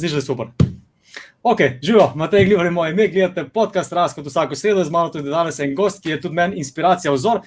[0.00, 0.46] Zdi se super.
[1.42, 5.30] Ok, živijo, imate gledali moje ime, gledate podcast Raz kot vsako sredo, z mano tudi
[5.30, 7.40] danes en gost, ki je tudi meni inspiracija, vzor.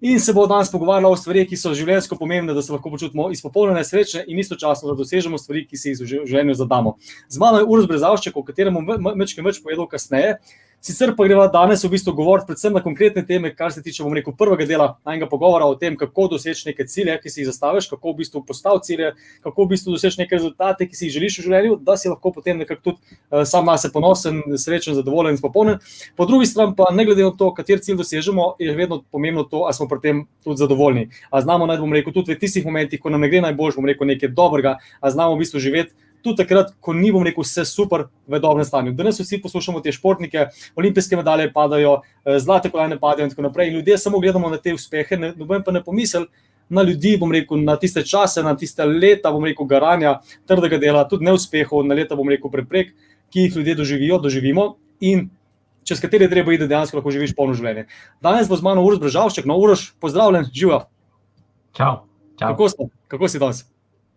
[0.00, 3.26] In se bo danes pogovarjala o stvarih, ki so življenjsko pomembne, da se lahko počutimo
[3.34, 6.94] izpopolnjene, srečne in istočasno, da dosežemo stvari, ki si jih v življenju zadamo.
[7.26, 8.86] Z mano je Urus Brezavšček, o katerem bom
[9.18, 10.36] večkrat več povedal kasneje.
[10.80, 14.14] Sicer pa greva danes v bistvu govoriti predvsem na konkretne teme, kar se tiče, bom
[14.14, 17.88] rekel, prvega dela najnega pogovora o tem, kako doseči neke cilje, ki si jih zastaviš,
[17.90, 19.08] kako v bistvu postaviti cilje,
[19.42, 22.30] kako v bistvu doseči neke rezultate, ki si jih želiš v življenju, da si lahko
[22.36, 25.82] potem nekako tudi uh, sam na sebe ponosen, srečen, zadovoljen in spopolnen.
[26.14, 29.66] Po drugi strani pa, ne glede na to, kateri cilj dosežemo, je vedno pomembno to,
[29.66, 31.08] ali smo pri tem tudi zadovoljni.
[31.34, 33.90] A znamo, naj bom rekel, tudi v tistih momentih, ko nam ne gre najbolj, bom
[33.90, 37.64] rekel, nekaj dobrega, a znamo v bistvu živeti tudi takrat, ko ni bom rekel, vse
[37.68, 38.92] super v dobrem stanju.
[38.96, 43.68] Danes vsi poslušamo te športnike, olimpijske medalje padajo, eh, zlate kolajne padajo in tako naprej.
[43.68, 46.26] In ljudje samo gledamo na te uspehe, noben pa ne pomisel.
[46.68, 51.06] Na ljudi, bom rekel, na tiste čase, na tiste leta, bom rekel, garanja, trdega dela,
[51.08, 52.92] tudi neuspehov, na leta, bom rekel, preprek,
[53.32, 55.30] ki jih ljudje doživijo, doživimo in
[55.88, 57.86] čez katere treba iti, da dejansko lahko živiš polno življenje.
[58.20, 60.82] Danes bo z mano Uroš Brežavšček, no Uroš, pozdravljen, živa.
[61.72, 62.04] Čau.
[62.36, 62.52] Čau.
[62.52, 63.64] Kako, kako si danes?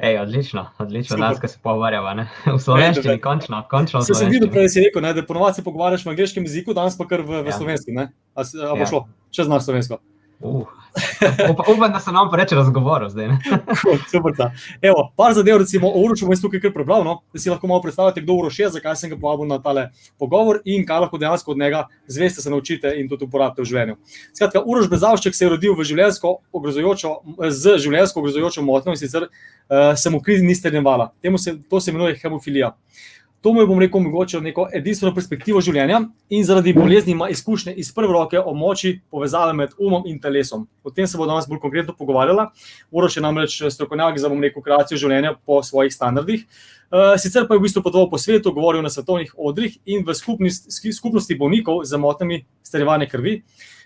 [0.01, 2.15] Ej, odlično, odlično, danes se pogovarjava.
[2.45, 3.59] V slovenščini, končno.
[3.69, 6.73] končno se sem videl, prej si rekel, ne, da ponovadi se pogovarjaš v angliškem jeziku,
[6.73, 7.57] danes pa kar v, v ja.
[7.59, 7.93] slovenski.
[7.93, 8.07] A,
[8.41, 8.87] a bo ja.
[8.89, 9.99] šlo, če znaš slovensko.
[10.41, 10.67] Uh.
[11.75, 13.27] Upam, da se nam reče razgovor zdaj.
[14.11, 14.33] Super.
[14.81, 17.21] Evo, par zadev, recimo, o Urošu bom tukaj kar prebral, no?
[17.33, 20.59] da si lahko malo predstavljate, kdo Uroš je, zakaj sem ga povabil na tale pogovor
[20.65, 23.95] in kaj lahko dejansko od njega zveste se naučite in tudi uporabite v življenju.
[24.33, 25.75] Skratka, Uroš Bezavšček se je rodil
[26.51, 27.15] ogrozujočo,
[27.49, 31.11] z življenjsko ogrozujočo motnjo in sicer uh, se mu krizi ni strnjevala.
[31.69, 32.75] To se imenuje hemofilija.
[33.41, 37.73] To mu je, bom rekel, omogočilo neko edinstveno perspektivo življenja in zaradi bolezni ima izkušnje
[37.73, 40.67] iz prve roke o moči povezave med umom in telesom.
[40.83, 42.51] O tem se bo danes bolj konkretno pogovarjala.
[42.91, 46.45] Uroš je namreč strokovnjak za, bom rekel, kreacijo življenja po svojih standardih.
[46.91, 50.13] Uh, sicer pa je v bistvu potoval po svetu, govoril na svetovnih odrih in v
[50.13, 53.39] skupnosti, skupnosti bolnikov z motnjami starevanja krvi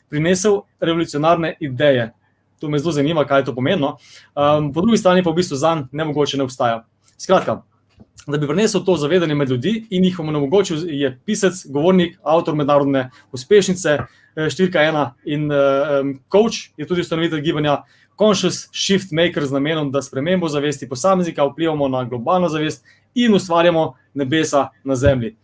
[0.10, 2.10] prinesel revolucionarne ideje.
[2.60, 3.88] To me zelo zanima, kaj to pomeni.
[4.36, 6.84] Um, po drugi strani pa v bistvu zanj nemogoče ne obstaja.
[7.18, 7.62] Skratka,
[8.28, 13.10] da bi prinesel to zavedanje med ljudi in jih omogočil, je pisec, govornik, avtor mednarodne
[13.32, 17.84] uspešnice, eh, številka ena in um, coach, je tudi ustanovitelj gibanja
[18.18, 22.86] Conscious Shift Maker z namenom, da spremembo zavesti posameznika vplivamo na globalno zavest
[23.16, 25.36] in ustvarjamo nebesa na zemlji.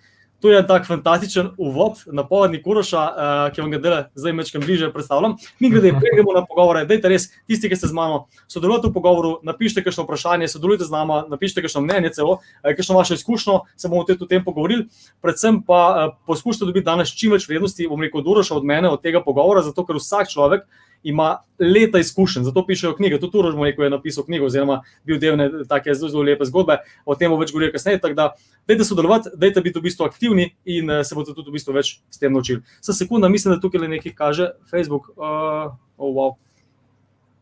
[0.41, 5.35] To je tak fantastičen uvod, napovednik Uroša, uh, ki vam ga zdaj večkrat bliže predstavljam.
[5.59, 9.35] Mi grede, gremo na pogovore, dajte res, tisti, ki ste z mano, sodelujte v pogovoru,
[9.45, 13.91] napišite kakšno vprašanje, sodelujte z nami, napišite kakšno mnenje, celo, uh, kakšno vaše izkušnjo, se
[13.91, 14.87] bomo tudi o tem pogovorili.
[15.21, 18.89] Predvsem pa uh, poskušajte dobiti danes čim več vrednosti, bom rekel, od Uroša, od mene,
[18.89, 20.65] od tega pogovora, zato ker vsak človek
[21.03, 23.19] ima leta izkušenj, zato pišejo knjige.
[23.19, 27.15] Tudi Turož mu je napisal knjigo, oziroma bil del neke zelo, zelo lepe zgodbe, o
[27.15, 28.01] tem bo več govoril kasneje.
[28.01, 28.27] Tako da,
[28.67, 31.95] dajte sodelovati, dajte biti v bistvu aktivni in uh, se boste tudi v bistvu več
[32.09, 32.61] s tem naučili.
[32.81, 36.35] Za sekunda, mislim, da tukaj le nekaj kaže Facebook, uh, oh, wow.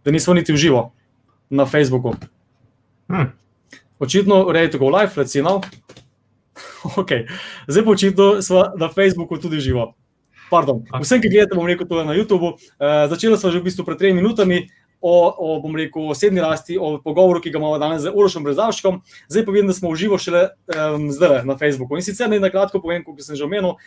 [0.05, 0.89] da nismo niti v živo
[1.49, 2.15] na Facebooku.
[3.09, 3.33] Hmm.
[3.99, 5.11] Očitno, rejte go live,
[5.43, 5.61] now.
[6.95, 7.27] Okay.
[7.67, 9.98] Zdaj pa očitno smo na Facebooku tudi živo.
[10.49, 12.57] Pardon, vsem, ki gledate, bom rekel, to je na YouTubu.
[12.57, 14.65] Uh, začela smo že v bistvu pred tremi minutami
[15.01, 19.01] o, o, bom rekel, osebni rasti, o pogovoru, ki ga imamo danes z Urošem Brezavškom.
[19.29, 21.95] Zdaj pa vidim, da smo v živo šele um, zdaj na Facebooku.
[21.95, 23.77] In sicer naj na kratko povem, kot sem že omenil,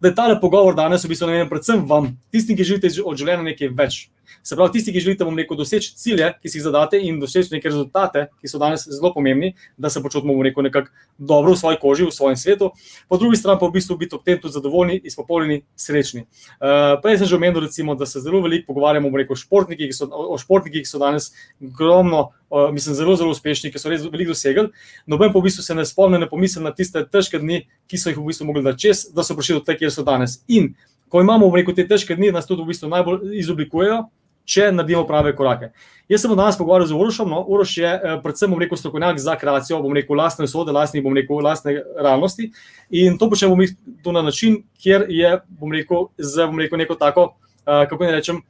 [0.00, 3.46] da je ta pogovor danes v bistvu namenjen predvsem vam, tistim, ki želite od življenja
[3.46, 4.06] nekaj več.
[4.42, 7.54] Se pravi, tisti, ki želite, bom rekel, doseči cilje, ki si jih zadate in doseči
[7.54, 11.60] neke rezultate, ki so danes zelo pomembni, da se počutimo, bom rekel, nekako dobro v
[11.60, 12.70] svoji koži, v svojem svetu,
[13.08, 16.26] po drugi strani pa v bistvu biti ob tem tudi zadovoljni, izpopolnjeni, srečni.
[16.60, 20.08] Uh, prej sem že omenil, recimo, da se zelo veliko pogovarjamo rekel, o, športnikih, so,
[20.10, 21.30] o športnikih, ki so danes
[21.62, 24.68] ogromno, uh, mislim, zelo, zelo uspešni, ki so res veliko dosegli.
[25.06, 28.12] Noben pa v bistvu se ne spomni, ne pomisli na tiste težke dni, ki so
[28.12, 30.40] jih v bistvu mogli dati čez, da so prišli do tega, kjer so danes.
[30.48, 30.74] In
[31.08, 34.04] ko imamo, rekel, te težke dni, nas tudi v bistvu najbolj izoblikujejo
[34.46, 35.72] če naredimo prave korake.
[36.10, 37.30] Jaz sem danes pogovarjal z Urošom.
[37.34, 41.14] No, Uroš je eh, predvsem rekel, strokovnjak za kreacijo, bom rekel, lastne usode, lastne, bom
[41.16, 42.52] rekel, lastne realnosti.
[42.94, 43.68] In to počnemo mi
[44.04, 47.32] to na način, kjer je, bom rekel, z bom rekel, neko tako,
[47.66, 48.40] uh, kako ne rečem.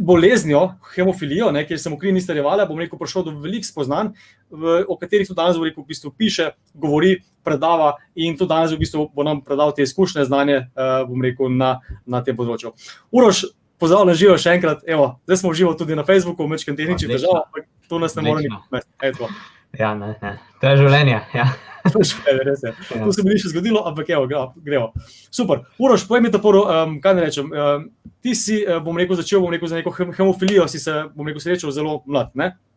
[0.00, 4.12] Boleznijo, hemofilijo, ne, kjer sem v krivi starjevala, bom rekel, prišel do velikih spoznanj,
[4.50, 7.14] v, o katerih tudi danes rekel, v bistvu piše, govori,
[7.46, 11.48] predava in tudi danes v bistvu bo nam predal te izkušnje, znanje, uh, bom rekel,
[11.48, 12.74] na, na tem področju.
[13.14, 13.46] Uroš,
[13.80, 14.84] pozdravljen, živo še enkrat.
[14.88, 18.62] Evo, zdaj smo živo tudi na Facebooku, večkrat tehničnih težav, ampak tu nas ne moremo
[18.72, 19.30] imeti.
[19.76, 20.36] Ja, ne, ne.
[20.62, 21.20] To je življenje.
[21.36, 21.50] Ja.
[21.92, 22.72] To je življenje, ja.
[23.04, 24.26] To se mi ni še zgodilo, ampak evo,
[24.64, 24.90] gremo.
[25.34, 25.64] Super.
[25.82, 27.50] Uroš, pojmi to prvo, um, kaj ne rečem.
[27.50, 27.88] Um,
[28.24, 31.42] ti si, uh, bom rekel, začel bom rekel, za neko hemofilijo, si se, bom rekel,
[31.44, 32.32] srečal zelo mlad.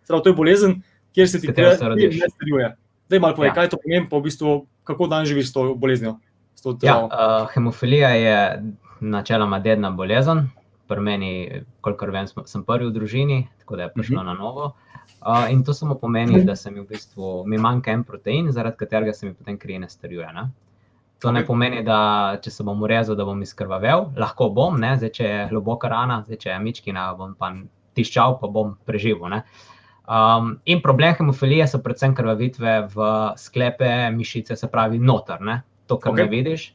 [0.10, 0.80] Prav, to je bolezen,
[1.16, 2.74] kjer se ti kaj ne starjuje.
[3.10, 3.58] Da je malo povedal, ja.
[3.58, 6.18] kaj to pomeni, pa v bistvu, kako dan živiš s to boleznijo.
[6.58, 8.38] S to ja, uh, hemofilija je
[9.00, 10.50] načeloma dedna bolezen.
[10.90, 11.32] Pri meni,
[11.86, 14.30] kolikor vem, sem prvi v družini, tako da je prišlo uh mhm.
[14.30, 14.38] -huh.
[14.38, 14.66] na novo.
[14.66, 14.89] Uh,
[15.52, 19.14] in to samo pomeni, da se mi v bistvu mi manjka en protein, zaradi katerega
[19.14, 20.28] se mi potem kri ne starjuje.
[20.34, 20.50] Ne?
[21.20, 25.26] To ne pomeni, da če se bom urezal, da bom izkrvavel, lahko bom, zdaj, če
[25.28, 27.52] je globoka rana, zdaj, če je mičkina, bom pa
[27.98, 29.42] tiščal, pa bom preživel.
[30.10, 35.62] Um, in problem hemofilije so predvsem krvavitve v sklepe, mišice, se pravi, noter, ne?
[35.90, 36.24] to, kar okay.
[36.24, 36.70] ne vidiš.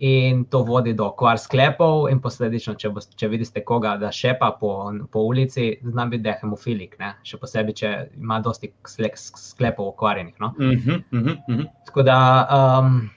[0.00, 4.54] In to vodi do kvar sklepov, in posledično, če, bo, če vidiš koga, da šepa
[4.60, 4.70] po,
[5.12, 7.10] po ulici, znam biti, da je hemofilik, ne?
[7.22, 10.38] še posebej, če ima dosti sklepov okvarjenih.
[10.40, 10.54] No?
[10.56, 11.66] Uh -huh, uh -huh.
[11.86, 12.16] Tako da
[12.48, 13.10] um,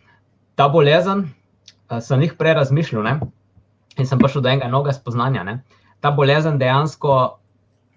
[0.56, 1.30] ta bolezen,
[1.90, 3.20] uh, sem jih prej razmišljal ne?
[3.98, 5.44] in sem prišel do enega novega spoznanja.
[5.44, 5.64] Ne?
[6.02, 7.40] Ta bolezen dejansko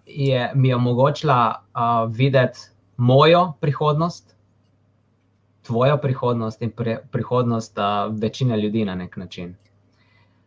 [0.07, 2.59] je mi omogočila uh, videti
[2.97, 4.36] mojo prihodnost,
[5.67, 9.55] tvojo prihodnost in pre, prihodnost uh, večine ljudi na nek način.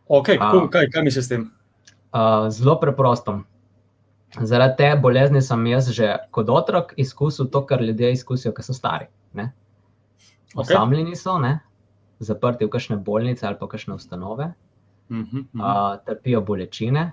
[0.08, 1.50] Okay, kako, uh, kaj kaj misliš s tem?
[2.12, 3.40] Uh, zelo preprosto.
[4.40, 8.74] Zaradi te bolezni sem jaz že kot otrok izkusil to, kar ljudje izkusijo, ki so
[8.74, 9.06] stari.
[9.32, 9.52] Ne?
[10.54, 11.60] Osamljeni so, ne?
[12.20, 14.52] zaprti v kakšne bolnice ali pa kakšne ustanove,
[15.10, 15.94] uh -huh, uh -huh.
[15.94, 17.12] Uh, trpijo bolečine,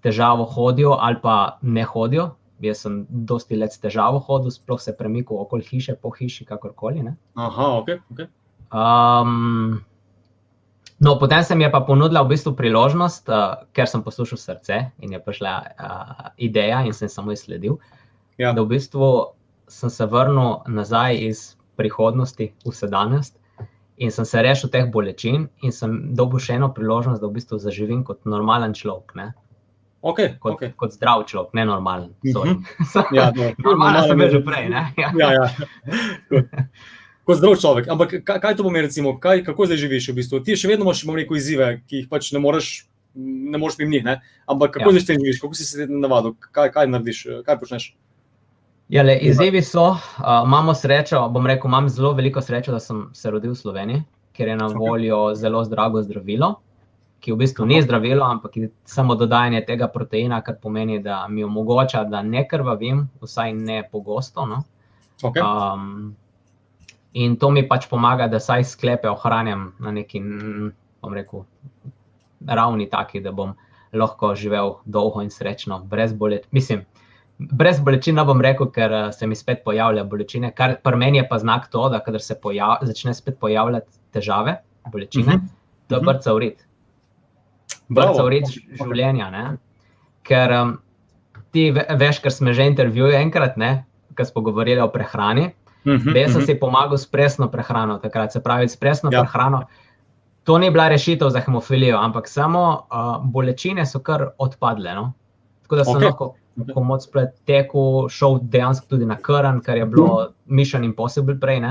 [0.00, 2.34] težavo hodijo ali pa ne hodijo.
[2.62, 7.02] Jaz sem dosti let s težavo hodil, sploh se premikal okoli hiše, po hiši, kakorkoli.
[7.02, 7.16] Ne?
[7.34, 7.90] Aha, ok.
[8.14, 8.28] okay.
[8.72, 9.82] Um,
[10.98, 14.78] no, potem se mi je pa ponudila v bistvu priložnost, uh, ker sem poslušal srce
[15.02, 17.76] in je prišla uh, ideja in sem samo izsledil.
[18.38, 18.54] Ja.
[18.54, 19.34] Da v bistvu
[19.68, 21.44] sem se vrnil nazaj iz
[21.76, 23.38] prihodnosti v sedanjost
[23.96, 27.58] in sem se rešil teh bolečin in sem dobil še eno priložnost, da v bistvu
[27.58, 29.14] zaživim kot normalen človek.
[29.18, 29.32] Ne?
[30.02, 30.72] Okay, kot, okay.
[30.74, 32.10] kot zdrav človek, ne normalen.
[32.24, 33.14] Mm -hmm.
[33.14, 34.66] ja, no, normalen sem že prej.
[35.02, 35.12] ja.
[35.14, 35.50] Ja.
[37.24, 37.88] Kot, zdrav človek.
[37.88, 40.08] Ampak kaj, kaj to pomeni, recimo, kaj, kako zdaj živiš?
[40.08, 40.40] V bistvu?
[40.40, 44.18] Ti še vedno imaš neko izzive, ki jih pač ne moreš, ne moreš mimo njih.
[44.46, 45.00] Ampak kako ja.
[45.00, 47.94] zdaj živiš, kako si se navadil, kaj, kaj narediš, kaj počneš?
[48.88, 51.28] Ja, le, izzivi so, uh, imamo srečo.
[51.28, 54.02] Bom rekel, imam zelo veliko srečo, da sem se rodil v Sloveniji,
[54.34, 55.34] ker je na voljo okay.
[55.34, 56.56] zelo zdravo zdravilo
[57.22, 61.44] ki v bistvu ni zdravilo, ampak je samo dodajanje tega proteina, kar pomeni, da mi
[61.46, 64.46] omogoča, da ne krvavim, vsaj ne pogosto.
[64.46, 64.62] No?
[65.22, 65.42] Okay.
[65.42, 66.16] Um,
[67.14, 70.22] in to mi pač pomaga, da saj sklepe ohranjam na neki,
[71.02, 71.44] bom rekel,
[72.48, 73.54] ravni taki, da bom
[73.94, 76.50] lahko živel dolgo in srečno, brez bolečin.
[76.50, 76.82] Mislim.
[77.38, 80.52] Brez bolečin ne bom rekel, ker se mi spet pojavljajo bolečine.
[80.54, 84.58] Kar pri meni je pa znak to, da kadar se pojav, začne spet pojavljati težave,
[84.90, 85.46] bolečine, uh mhm.
[85.46, 85.88] -huh.
[85.88, 86.66] to je brca urit
[87.94, 89.30] brca v red življenja.
[89.30, 89.44] Ne?
[90.26, 90.76] Ker um,
[91.52, 93.58] ti veš, ker smo že intervjuvali enkrat,
[94.16, 95.52] ko smo govorili o prehrani.
[95.82, 96.46] Uh -huh, Jaz sem uh -huh.
[96.46, 99.20] si pomagal s presno prehrano, takrat se pravi s presno ja.
[99.20, 99.66] prehrano.
[100.44, 104.94] To ni bila rešitev za hemofilijo, ampak samo uh, bolečine so kar odpadle.
[104.94, 105.12] No?
[105.62, 106.04] Tako da sem okay.
[106.04, 106.34] lahko
[106.74, 110.28] pomoč pretekel, šel dejansko tudi na krn, kar je bilo.
[110.46, 111.62] Mission Impossible prej.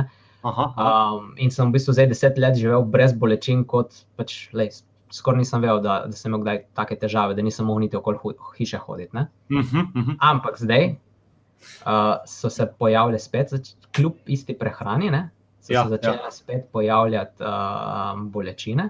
[0.42, 1.16] Aha, aha.
[1.16, 4.82] Um, in sem v bistvu zdaj deset let živel brez bolečin, kot pač les
[5.14, 8.36] skoraj nisem vedel, da, da sem imel kdaj take težave, da nisem mogel niti okoli
[8.58, 9.18] hiše hoditi.
[9.18, 10.16] Uh -huh, uh -huh.
[10.20, 13.54] Ampak zdaj uh, so se pojavile spet,
[13.96, 15.30] kljub isti prehrani, ne,
[15.60, 16.32] so ja, se začele ja.
[16.32, 18.90] spet pojavljati uh, bolečine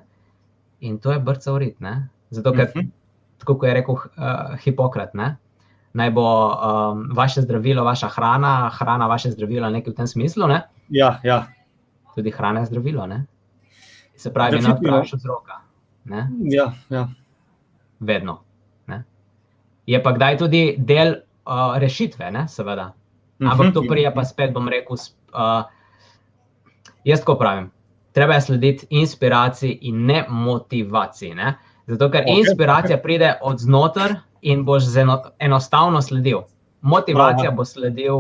[0.80, 1.78] in to je brca urit.
[2.30, 2.88] Zato, ker, uh -huh.
[3.38, 5.38] tako kot je rekel uh, Hipokrat, ne,
[5.94, 10.48] naj bo um, vaše zdravilo, vaša hrana, hrana vaše zdravilo, nekaj v tem smislu.
[10.48, 10.62] Ne?
[10.90, 11.48] Ja, ja.
[12.16, 13.08] Tudi hrana je zdravilo.
[13.08, 13.26] Ne?
[14.16, 15.62] Se pravi, da ne odpraviš od roka.
[16.06, 17.10] Ja, ja.
[18.00, 18.40] Vedno.
[18.88, 19.04] Ne?
[19.86, 21.16] Je pa kdaj tudi del
[21.46, 22.48] uh, rešitve, ne?
[22.48, 22.94] seveda.
[23.42, 23.52] Mhm.
[23.52, 24.98] Ampak to prije pa spet bom rekel.
[25.34, 25.64] Uh,
[27.04, 27.72] jaz tako pravim.
[28.12, 31.36] Treba je slediti inspiraciji in ne motivaciji.
[31.36, 31.56] Ne?
[31.88, 36.44] Zato, ker okay, inspiracija pride od znotraj in boš eno, enostavno sledil.
[36.82, 37.56] Motivacija Bravo.
[37.56, 38.18] bo sledil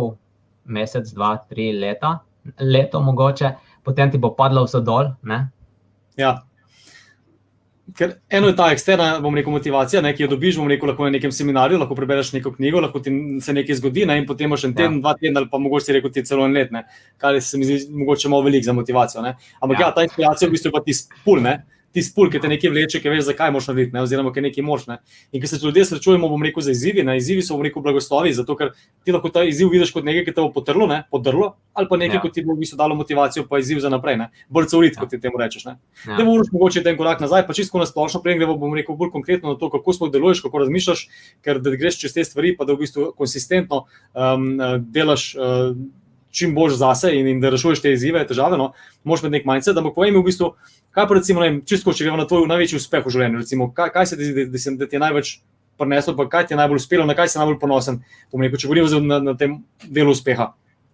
[0.66, 2.20] mesec, dva, tri leta,
[2.60, 3.52] leto mogoče,
[3.84, 5.12] potem ti bo padlo vse dol.
[5.22, 5.50] Ne?
[6.16, 6.42] Ja.
[7.98, 11.08] Ker eno je ta eksterna, bom rekel, motivacija, ne, ki jo dobiš, bom rekel, lahko
[11.08, 14.48] na nekem seminarju, lahko prebereš neko knjigo, lahko ti se nekaj zgodi, ne, in potem
[14.48, 15.04] imaš en teden, ja.
[15.04, 16.86] dva tedna, ali pa mogoče si rekel, ti celo en let, ne,
[17.22, 19.26] kar se mi zdi mogoče malo velik za motivacijo.
[19.26, 19.36] Ne.
[19.60, 19.90] Ampak ja.
[19.90, 21.58] ja, ta inspiracija v bistvu je pa ti spul, ne,
[21.94, 24.66] ti spul, ki te nekaj vleče, ki veš, zakaj moš narediti, ne, oziroma ki nekaj
[24.66, 24.88] moš.
[24.88, 25.00] Ne.
[25.32, 28.34] In ko se ljudje srečujemo, bom rekel, za izzivi, na izzivi so, bom rekel, blagoslovi,
[28.38, 28.72] zato ker
[29.06, 32.00] ti lahko ta izziv vidiš kot nekaj, ki te bo potrlo, ne, podrlo, ali pa
[32.00, 32.24] nekaj, ja.
[32.24, 34.20] ki ti bo v bistvu dalo motivacijo, pa izziv za naprej,
[34.50, 35.04] bolj caurit, ja.
[35.04, 35.68] kot ti temu rečeš.
[35.68, 36.26] Ne ja.
[36.26, 39.54] moraš mogoče en korak nazaj, pa čisto na splošno, prej gremo, bom rekel, bolj konkretno
[39.54, 41.08] na to, kako sploh deluješ, kako razmišljaš,
[41.46, 44.54] ker da greš čez te stvari, pa da v bistvu konsistentno um,
[44.92, 45.34] delaš.
[45.36, 45.76] Uh,
[46.32, 48.72] čim boš zase in, in da rešuješ te izzive, težave, no,
[49.04, 50.54] moš imeti nek da bo povem v bistvu,
[50.96, 53.92] kaj pa recimo, vem, čisto, če gremo na tvoj največji uspeh v življenju, recimo, kaj,
[53.92, 55.34] kaj se ti zdi, da, da, ti je največ
[55.78, 58.02] prineslo, pa kaj ti je najbolj uspelo, na kaj si najbolj ponosen,
[58.34, 60.52] rekel, če govorimo na, na tem delu uspeha.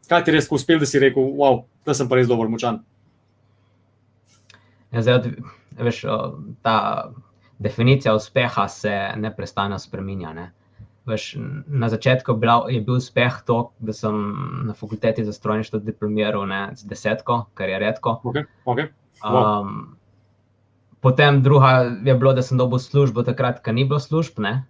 [0.08, 2.82] Kaj ti je res uspel, da si rekel, wow, da sem pa res dober močan?
[4.96, 5.34] Ja, zdaj,
[5.84, 6.06] veš,
[6.64, 6.78] ta
[7.60, 10.34] definicija uspeha se neprestano spremenja.
[10.34, 10.52] Ne?
[11.08, 11.38] Veš,
[11.68, 14.16] na začetku je bil, je bil uspeh to, da sem
[14.68, 18.20] na fakulteti za strojništvo diplomiral ne, z desetko, kar je redko.
[18.28, 18.90] Okay, okay.
[19.24, 19.62] Wow.
[19.62, 19.96] Um,
[21.00, 24.42] potem druga je bilo, da sem dobil službo takrat, ko ni bilo služb.
[24.44, 24.66] Ne.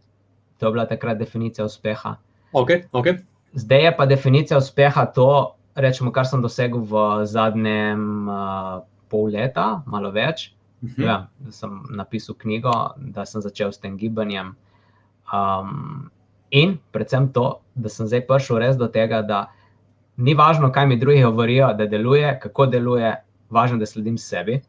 [0.61, 2.17] To je bila takrat definicija uspeha.
[2.53, 3.17] Okay, okay.
[3.57, 9.81] Zdaj je pa definicija uspeha to, rečemo, kar sem dosegel v zadnjem uh, pol leta,
[9.85, 10.53] malo več.
[10.83, 11.03] Uh -huh.
[11.05, 14.55] ja, sem napisal knjigo, da sem začel s tem gibanjem.
[15.33, 16.11] Um,
[16.51, 19.47] In predvsem to, da sem zdaj prišel res do tega, da
[20.17, 23.15] ni važno, kaj mi drugi govorijo, da deluje, kako deluje,
[23.49, 24.61] važno, da sledim sebi.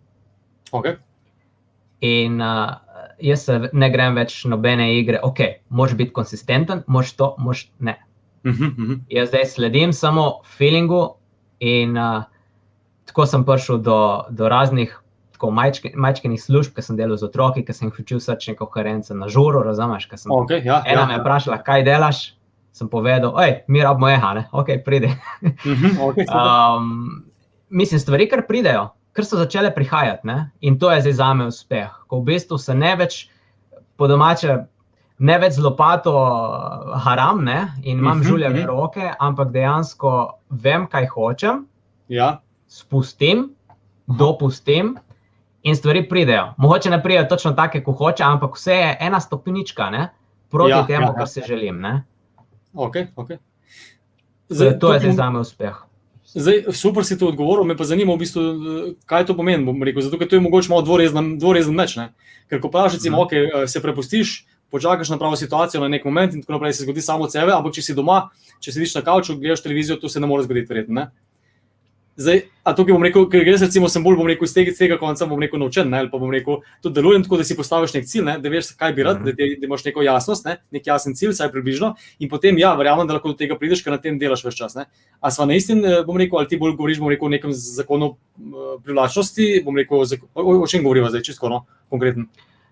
[0.73, 0.99] Okay.
[2.00, 2.75] In uh,
[3.18, 7.97] jaz ne grem več nobene igre, ok, moš biti konsistenten, moš to, moš ne.
[8.44, 8.99] Uh -huh, uh -huh.
[9.08, 11.18] Jaz zdaj sledim samo feelingu,
[11.61, 12.23] in uh,
[13.04, 14.94] tako sem prišel do, do raznih
[15.38, 15.52] tako
[15.95, 19.62] majčkenih služb, ki sem delal z otroki, ki sem jih učil srčne koherence na žuru,
[19.62, 20.09] razumeš?
[20.26, 22.23] Okay, ja, ena ja, me je vprašala, kaj delaš,
[22.75, 25.12] sem povedal, oj, mi rabimo eha, ne, ok, pridi.
[25.62, 27.23] Mhm, okay, um,
[27.71, 30.50] mislim, stvari, kar pridejo, ker so začele prihajati ne?
[30.61, 31.95] in to je zdaj za me uspeh.
[32.11, 33.28] Ko v bistvu se ne več
[33.97, 34.59] po domače.
[35.18, 36.12] Ne več z lopato
[37.02, 37.73] haram ne?
[37.83, 38.66] in imam Mhm, žuljeve mhm.
[38.66, 40.12] roke, ampak dejansko
[40.50, 41.66] vem, kaj hočem,
[42.09, 43.50] Ja, spustim,
[44.07, 44.95] dopustim
[45.62, 46.55] in stvari pridejo.
[46.57, 50.09] Mogoče ne pridejo točno take, kot hoče, ampak vse je ena stopnička ne,
[50.49, 51.81] proti Ja, temu, ja, ja, kar si želim.
[51.81, 52.03] Ne.
[52.75, 53.38] okay, okay.
[54.49, 55.77] Zdaj, to je zdaj za me uspeh.
[56.27, 58.55] Zdaj, super si to odgovoril, me pa zanima, v bistvu, eh,
[59.07, 59.65] kaj to pomeni.
[59.85, 61.97] Rekel, zato, ker to je mogoče malo dvorezen, dvorezen meč.
[61.97, 62.12] Ne?
[62.49, 63.25] Ker ko praviš, recimo, Mhm.
[63.25, 67.00] okay, se prepustiš, počakaš na pravo situacijo na nek moment in tako naprej se zgodi
[67.00, 68.29] samo od sebe, ampak če si doma,
[68.61, 70.95] če sediš na kavču, gledaš televizijo, to se ne more zgoditi, verjetno.
[70.95, 71.11] ne?
[72.18, 74.96] Zdaj, a tukaj bom rekel, ker jaz recimo sem bolj, bom rekel, iz tega, tega
[74.98, 77.94] konca bom rekel naučen, ne, ali pa bom rekel, to delujem tako, da si postaviš
[77.94, 79.25] nek cilj, ne, da veš, kaj bi rad, Mhm.
[79.28, 82.75] da, te, da imaš neko jasnost, ne, nek jasen cilj, vsaj približno, in potem, ja,
[82.75, 84.75] verjamem, da lahko do tega prideš, ker na tem delaš več čas.
[84.75, 84.88] Ne.
[85.22, 87.52] A sva na istem, eh, bom rekel, ali ti bolj govoriš, bom rekel, o nekem
[87.54, 92.26] zakonu eh, privlačnosti, bom rekel, o, o, o čem govoriva zdaj, čisto no, konkretno.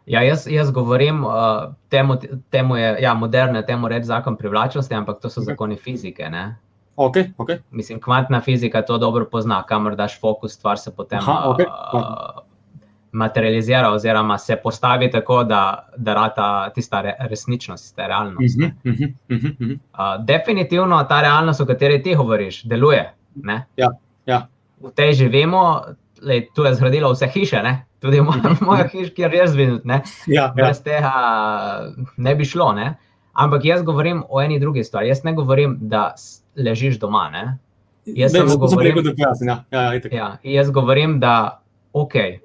[0.06, 2.14] Ja, jaz, jaz govorim, uh, temu,
[2.50, 5.46] temu je ja, moderne, temu reči zakon privlačnosti, ampak to so Ok.
[5.46, 6.28] zakoni fizike.
[6.30, 6.56] Ne?
[6.96, 7.50] Ok, ok.
[7.70, 11.58] Mislim, kvantna fizika to dobro pozna, kamor daš fokus, stvar se potem Aha, ok.
[11.58, 12.42] uh,
[13.12, 18.58] materializira, oziroma se postavi tako, da, da rata tista re, resničnost, tista realnost.
[18.58, 19.72] Mhm, mhm, mhm, mhm.
[19.72, 23.14] Uh, definitivno ta realnost, o kateri ti govoriš, deluje.
[23.34, 23.66] Ne?
[23.76, 23.90] Ja,
[24.26, 24.46] ja.
[24.80, 25.82] V tej živimo,
[26.22, 27.82] lej, tu je zgradilo vse hiše, ne?
[28.00, 28.64] tudi moja, Mhm.
[28.64, 29.80] moja hiša, kjer jaz živim.
[29.84, 30.02] Ne?
[30.26, 30.52] Ja, ja.
[30.54, 31.12] Brez tega
[32.16, 32.72] ne bi šlo.
[32.72, 32.94] Ne?
[33.32, 35.08] Ampak jaz govorim o eni drugi stvari.
[35.08, 36.14] Jaz ne govorim, da
[36.56, 37.30] ležiš doma.
[37.30, 37.58] Ne?
[38.06, 39.48] Jaz Daj, samo govorim- da pojasnim.
[39.48, 40.00] Ja, ja, ja.
[40.12, 41.60] Ja, jaz govorim, da,
[41.92, 42.38] okay,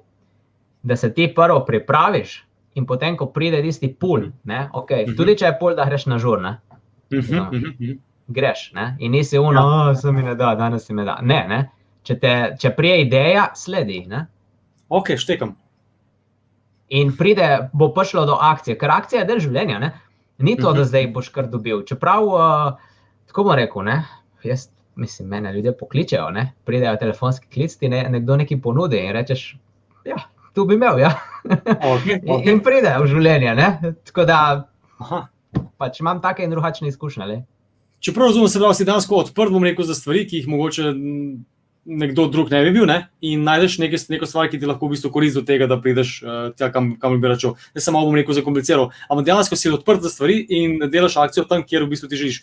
[0.82, 5.16] da se ti prvo pripraviš, in potem, ko pride tisti pul, ne, okay, Mhm.
[5.16, 6.56] tudi če je pul, da greš na žur, ne,
[7.10, 7.92] Mhm, mhm, mhm.
[8.28, 8.72] greš.
[8.72, 9.94] Ne, in nisi uno, ja.
[9.94, 11.18] se mi ne da, danes se mi da.
[11.22, 11.70] Ne, ne.
[12.02, 14.06] Če, te, če prije ideja, sledi.
[14.06, 14.26] Ne.
[14.88, 15.54] Ok, štekam.
[16.90, 19.78] In pride, bo prišlo do akcije, ker akcija je del življenja.
[19.78, 19.92] Ne?
[20.38, 20.84] Ni to, da Mhm.
[20.84, 21.82] zdaj boš kar dobil.
[21.82, 22.72] Čeprav, uh,
[23.32, 24.02] tako bom rekel, ne?
[24.44, 26.52] jaz mislim, mene ljudje pokličejo, ne?
[26.64, 29.56] pridejo telefonski klic, ti ne, nekdo nekaj ponudi in rečeš,
[30.04, 30.18] ja,
[30.54, 30.98] tu bi imel.
[31.00, 31.14] Ja.
[31.44, 32.50] Okay, In, okay.
[32.52, 33.54] in pride v življenje.
[33.56, 33.94] Ne?
[34.04, 34.38] Tako da
[35.00, 35.22] Aha.
[35.80, 37.26] pač imam take in drugačne izkušnje.
[37.26, 37.38] Le.
[38.02, 40.92] Čeprav razumem, se pravi, si dejansko odprt, bom rekel, za stvari, ki jih mogoče
[41.84, 43.08] nekdo drug ne bi bil, ne?
[43.26, 46.12] in najdeš nekaj, neko stvar, ki ti lahko v bistvu koristi do tega, da prideš
[46.22, 47.56] uh, tja, kam, kam bi račel.
[47.74, 51.64] Ne samo bom rekel, zakompliciral, ampak dejansko si odprt za stvari in delaš akcijo tam,
[51.66, 52.42] kjer v bistvu ti želiš.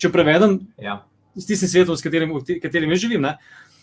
[0.00, 1.02] Če prevedem Ja.
[1.36, 3.36] s tistim svetom, s katerim, katerim jaz živim, ne?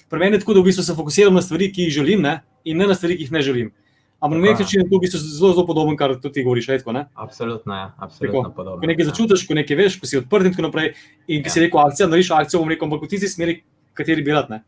[0.10, 2.40] pri meni je tako, da v bistvu se fokusiram na stvari, ki jih želim, ne?
[2.66, 3.70] in ne na stvari, ki jih ne želim.
[4.18, 6.70] Ampak na nek način je to v bistvu zelo, zelo podoben, kar tudi ti govoriš.
[6.70, 7.04] Etko, ne?
[7.14, 8.82] Absolutno je, absolutno Tako, podobno.
[8.82, 9.10] Ko nekaj ja.
[9.12, 10.94] začutiš, ko nekaj veš, ko si odprt in tako naprej.
[11.28, 11.54] In ki Ja.
[11.54, 13.60] si rekel, akcija, narediš akcijo, bom rekel, ampak v tisti smeri,
[13.94, 14.50] kateri bi rad.
[14.50, 14.64] Ne?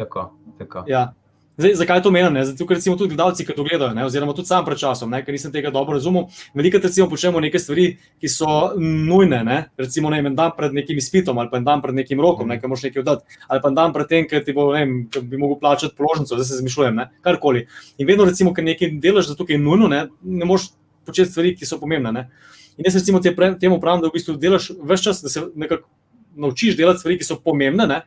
[0.00, 0.86] Tako, tako.
[0.88, 1.12] Ja.
[1.56, 2.36] Zdaj, zakaj to menim?
[2.44, 4.04] Zato, ker recimo tudi gledalci, ki to gledajo, ne?
[4.04, 5.22] oziroma tudi sam pred časom, ne?
[5.24, 6.26] ker nisem tega dobro razumel.
[6.54, 7.86] Veliko recimo počnemo neke stvari,
[8.20, 9.56] ki so nujne, ne?
[9.80, 12.52] recimo ne, vem, en dan pred nekim izpitom ali pa en dan pred nekim rokom,
[12.52, 12.58] ne?
[12.60, 14.94] ker moraš nekaj oddati, ali pa en dan pred tem, ker ti bo, ne vem,
[15.30, 17.08] bi mogel plačati položnico, zdaj se zmišljujem, ne?
[17.24, 17.64] karkoli.
[17.96, 20.74] In vedno recimo, ker nekaj delaš, zato je nujno, ne, ne moreš
[21.08, 22.12] početi stvari, ki so pomembne.
[22.12, 22.28] Ne?
[22.76, 25.48] In jaz recimo te pre, temu pravim, da v bistvu delaš več čas, da se
[25.56, 25.88] nekako
[26.36, 28.02] naučiš delati stvari, ki so pomembne, ne?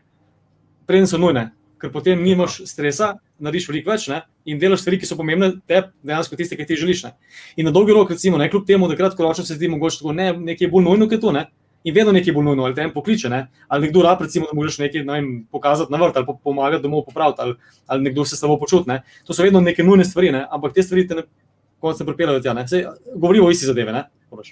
[0.86, 4.22] preden so nujne, ker potem nimaš stresa, narediš veliko več ne?
[4.50, 7.06] in delaš stvari, ki so pomembne, te dejansko tiste, ki ti želiš.
[7.08, 7.14] Ne?
[7.58, 10.32] In na dolgi rok, recimo, ne kljub temu, da kratkoročno se zdi mogoče tako, ne,
[10.34, 11.34] nekaj je bolj nujno, kot to.
[11.36, 11.46] Ne?
[11.88, 13.46] In vedno nekaj bolj nujno, ali te en pokliče, ne?
[13.68, 17.06] ali nekdo rab, recimo, da moraš nekaj ne vem, pokazati na vrt, ali pomagati domov
[17.08, 17.56] popraviti, ali,
[17.88, 18.90] ali nekdo se s tabo počuti.
[18.90, 19.02] Ne?
[19.28, 20.46] To so vedno neke nujne stvari, ne?
[20.52, 21.28] ampak te stvari te ne,
[21.80, 22.56] konec ne pripeljejo tja.
[23.16, 24.04] Govorimo o isti zadeve.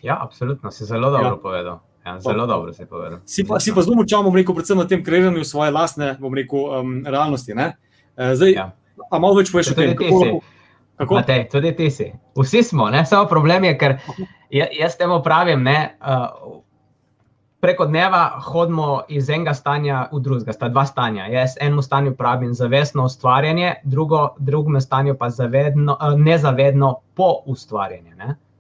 [0.04, 1.42] Ja, absolutno, si zelo dobro ja.
[1.42, 1.80] povedal.
[2.08, 3.20] Ja, zelo dobro si povedal.
[3.26, 6.32] Si pa, si pa zelo močan, bom rekel, predvsem na tem kreiranju svoje lastne, bom
[6.32, 7.52] rekel, um, realnosti.
[7.52, 7.74] Ne?
[8.16, 8.72] Zdaj, ja.
[9.12, 10.38] a malo več poveš o tem, kako si.
[10.98, 11.18] Kako?
[11.20, 12.08] Matej, tudi ti si.
[12.40, 13.04] Vsi smo, ne?
[13.06, 13.98] samo problem je, ker
[14.56, 16.64] jaz temu pravim, ne, uh,
[17.62, 21.28] preko dneva hodimo iz enega stanja v drugega, sta dva stanja.
[21.28, 28.16] Jaz enemu stanju pravim zavestno ustvarjanje, drugo, drugemu stanju pa zavedno, uh, nezavedno po ustvarjanju.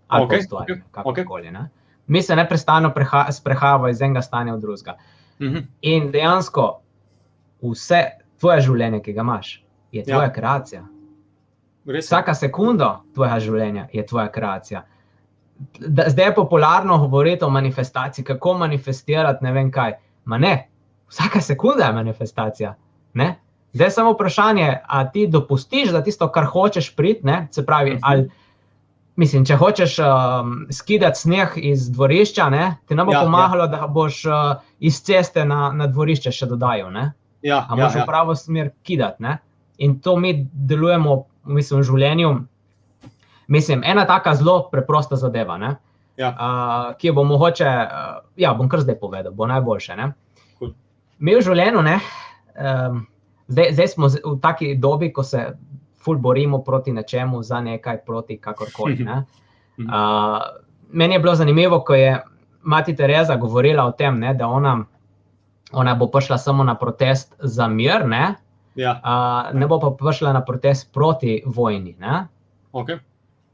[0.07, 1.47] Ali okay, po ustvarjanju, okay, kakorkoli.
[1.47, 1.76] Okay
[2.07, 2.93] mi se neprestano
[3.31, 4.97] sprehajamo iz enega stanja v drugega.
[5.39, 5.63] Mm -hmm.
[5.81, 6.81] In dejansko
[7.61, 8.03] vse
[8.39, 10.33] tvoje življenje, ki ga imaš, je tvoja ja.
[10.33, 10.83] kreacija.
[11.85, 14.85] Vsaka sekunda tvojega življenja je tvoja kreacija.
[16.07, 19.93] Zdaj je popularno govoriti o manifestaciji, kako manifestirati ne vem kaj.
[20.25, 20.69] Ma ne,
[21.09, 22.75] vsaka sekunda je manifestacija.
[23.13, 23.35] Ne?
[23.73, 27.99] Zdaj je samo vprašanje, ali ti dopustiš, da tisto, kar hočeš priti, se pravi, mhm.
[28.03, 28.29] ali
[29.17, 33.71] Mislim, če hočeš um, skidati sneh iz dvorišča, ne, ti ne bo ja, pomagalo, ja.
[33.73, 36.93] da boš uh, iz ceste na, na dvorišče še dodajal.
[37.41, 38.03] Ja, Ampak ja, ja.
[38.03, 39.23] v pravo smer kidati.
[39.25, 39.39] Ne?
[39.81, 42.31] In to mi delujemo mislim, v življenju.
[43.47, 45.57] Mislim, ena taka zelo preprosta zadeva,
[46.17, 46.29] ja.
[46.29, 49.95] uh, ki jo bom mogoče, uh, ja, bom kar zdaj povedal, bo najboljše.
[50.59, 50.73] Cool.
[51.19, 51.99] Mi v življenju, ne,
[52.53, 53.05] um,
[53.47, 55.45] zdaj, zdaj smo v taki dobi, ko se
[56.07, 59.03] ful borimo proti nečemu, za nekaj, proti kakorkoli.
[59.03, 59.23] Ne?
[59.77, 60.41] Uh,
[60.89, 62.15] meni je bilo zanimivo, ko je
[62.65, 64.71] mati Tereza govorila o tem, ne, da ona,
[65.71, 68.31] ona bo prišla samo na protest za mir, ne,
[68.75, 68.95] ja.
[68.97, 71.93] uh, ne bo pa prišla na protest proti vojni.
[72.73, 72.97] Okay.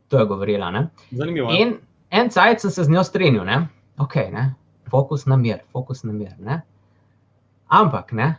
[0.07, 0.71] To je govorila.
[0.71, 0.87] Ne?
[1.11, 1.51] Zanimivo.
[1.51, 1.75] In
[2.09, 3.67] en cajt sem se z njo strinjal, ne?
[3.97, 4.53] Okay, ne?
[4.93, 6.31] fokus na mir, fokus na mir.
[6.39, 6.61] Ne?
[7.67, 8.35] Ampak, ne?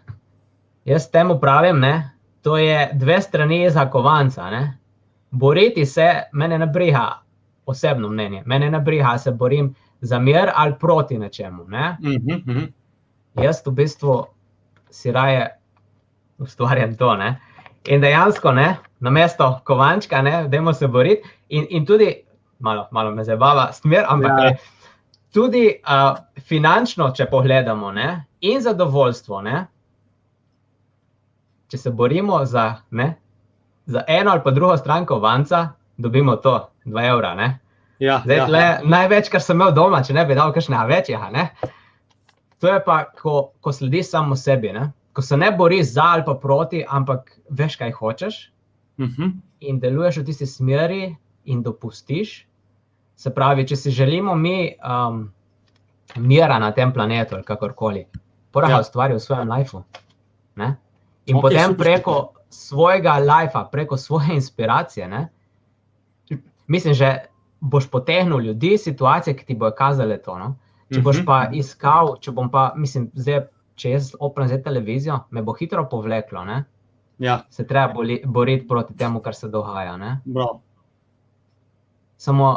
[0.84, 2.13] jaz temu pravim, ne?
[2.44, 4.50] To je dve strani za kovanca.
[4.50, 4.78] Ne?
[5.30, 7.22] Boriti se, mene ne briga,
[7.66, 11.64] osebno mnenje, mene ne briga, se borim za mir ali proti nečemu.
[11.68, 11.96] Ne?
[12.00, 12.72] Uh -huh, uh -huh.
[13.42, 14.26] Jaz v bistvu
[14.90, 15.58] si raje
[16.38, 17.16] ustvarjam to.
[17.16, 17.40] Ne?
[17.84, 22.16] In dejansko, ne, na mesto kovančka, da imamo se boriti, in, in tudi,
[22.58, 24.56] malo, malo me zabava, smer, ampak ja.
[25.32, 29.40] tudi uh, finančno, če pogledamo, ne, in zadovoljstvo.
[29.42, 29.66] Ne,
[31.68, 33.14] če se borimo za, ne,
[33.86, 37.34] za eno ali pa drugo stranko vanca, dobimo to, dva evra.
[37.98, 38.78] Ja, Zdaj, ja, tle, ja.
[38.84, 41.48] Največ, kar sem imel doma, če ne bi dal kakšne večjega.
[42.60, 44.72] To je pa, ko, ko slediš samo sebi.
[44.72, 44.90] Ne?
[45.12, 48.50] Ko se ne boriš za ali pa proti, ampak veš, kaj hočeš
[48.98, 49.22] uh mhm.
[49.22, 49.32] -huh.
[49.60, 52.46] in deluješ v tisti smeri, in dopustiš.
[53.16, 55.32] Se pravi, če si želimo mi um,
[56.16, 58.06] mira na tem planetu, ali kakorkoli,
[58.52, 58.80] pravi, ja.
[58.80, 59.82] ustvari v svojem lifeu.
[61.26, 61.84] In okay, potem super.
[61.84, 65.28] preko svojega lajfa, preko svoje inspiracije, ne?
[66.66, 67.18] mislim, že
[67.60, 70.38] boš potegnil ljudi, situacije, ki ti bojo kazale to.
[70.38, 70.54] No?
[70.92, 75.24] Če boš mhm, pa iskal, če bom pa, mislim, zdaj, če jaz oprem za televizijo,
[75.30, 76.44] me bo hitro povleklo.
[77.18, 77.40] Ja.
[77.50, 79.96] Se treba boriti proti temu, kar se dogaja.
[82.16, 82.50] Samo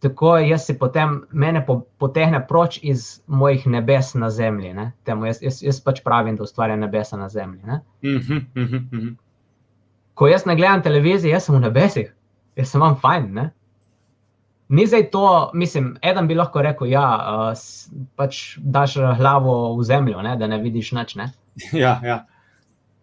[0.00, 1.66] tako jaz si potem mene
[1.98, 4.74] potehne proč iz mojih nebes na zemlji.
[5.04, 7.62] Temu, jaz, jaz, jaz pač pravim, da ustvarjam nebesa na zemlji.
[8.02, 9.14] Mm -hmm, mm -hmm.
[10.14, 12.14] Ko jaz ne gledam televizijo, jaz sem v nebesih,
[12.56, 13.34] jaz sem vam fajn.
[13.34, 13.50] Ne?
[14.68, 17.58] Ni zdaj to, mislim, eden bi lahko rekel, da ja, uh,
[18.16, 21.14] pač daš glavo v zemljo, ne, da ne vidiš nič.
[21.14, 21.32] Ne?
[21.72, 22.26] Ja, ja.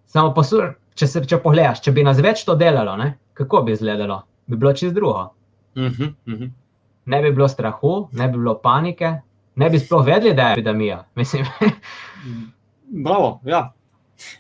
[0.06, 3.72] Samo posur, če se če pogledaš, če bi nas več to delalo, ne, kako bi
[3.72, 4.22] izgledalo?
[4.48, 5.34] Bi bilo čist drugo.
[5.76, 6.52] Mm -hmm, mm -hmm
[7.08, 9.14] ne bi bilo strahu, ne bi bilo panike,
[9.56, 11.06] ne bi sploh vedeli, da je epidemija.
[13.06, 13.72] Bravo, ja.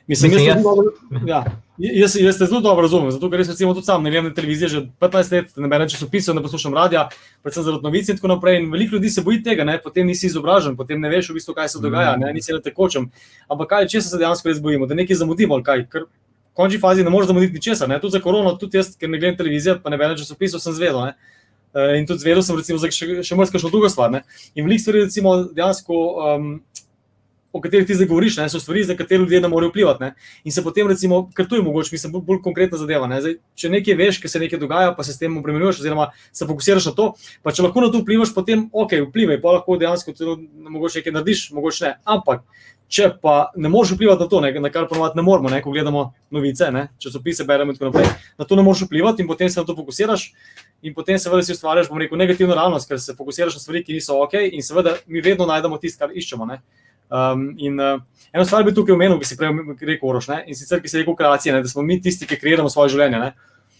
[0.08, 1.44] Mislim, Mislim, jaz, jaz, ja.
[1.78, 4.34] jaz, jaz te zelo dobro razumem, zato ker res recimo tudi sam ne vem na
[4.34, 7.04] televiziji že 15 let, ne berem časopisov, ne poslušam radia,
[7.46, 8.58] predvsem zaradi novic in tako naprej.
[8.62, 9.78] In veliko ljudi se boji tega, ne?
[9.84, 12.34] potem nisi izobražen, potem ne veš v bistvu, kaj se dogaja, ne?
[12.34, 13.10] nisi na tekočem.
[13.50, 17.06] Ampak kaj, če se dejansko res bojimo, da nekaj zamudimo, kaj, ker v končni fazi
[17.06, 20.02] ne moreš zamuditi ničesar, tudi za korono, tudi jaz, ker ne gledam televizijo, pa ne
[20.02, 21.12] berem časopisov, sem zvedel.
[21.12, 21.37] Ne?
[21.76, 24.12] Eh, in tudi zvedel sem, recimo, za še, še marsikaj drugo stvar.
[24.14, 24.24] Ne?
[24.56, 26.04] In veliko stvari, recimo, dejansko,
[26.36, 26.52] um,
[27.58, 28.46] o katerih ti zdaj govoriš, ne?
[28.50, 30.04] so stvari, za katere ljudje ne morejo vplivati.
[30.04, 30.14] Ne?
[30.44, 33.10] In se potem, recimo, ker tu je mogoče, mislim, bolj, bolj konkretna zadeva.
[33.10, 36.46] Zdaj, če nekaj veš, ker se nekaj dogaja, pa se s tem obremenjuješ, oziroma se
[36.46, 37.12] fokusiraš na to,
[37.44, 41.18] pa če lahko na to vplivaš, potem ok, vplivaj, pa lahko dejansko tudi mogoče nekaj
[41.20, 41.94] narediš, mogoče ne.
[42.06, 42.46] Ampak.
[42.88, 45.74] Če pa ne moreš vplivati na to, ne, na kar ponovadi ne moremo, ne, ko
[45.76, 48.08] gledamo novice, ne, časopise, beremo in tako naprej,
[48.40, 50.30] na to ne moreš vplivati in potem se na to fokusiraš.
[50.88, 53.98] In potem, seveda, si ustvarjaš, bom rekel, negativno realnost, ker se fokusiraš na stvari, ki
[53.98, 56.48] niso ok, in seveda, mi vedno najdemo tisto, kar iščemo.
[56.48, 56.62] Ne.
[57.10, 58.02] Um, in uh,
[58.34, 59.54] eno stvar bi tukaj omenil, ki si prej
[59.88, 62.40] rekel, Oroš, ne, in sicer, ki se reče kreacija, ne, da smo mi tisti, ki
[62.42, 63.22] kreiramo svoje življenje.
[63.22, 63.34] Ne.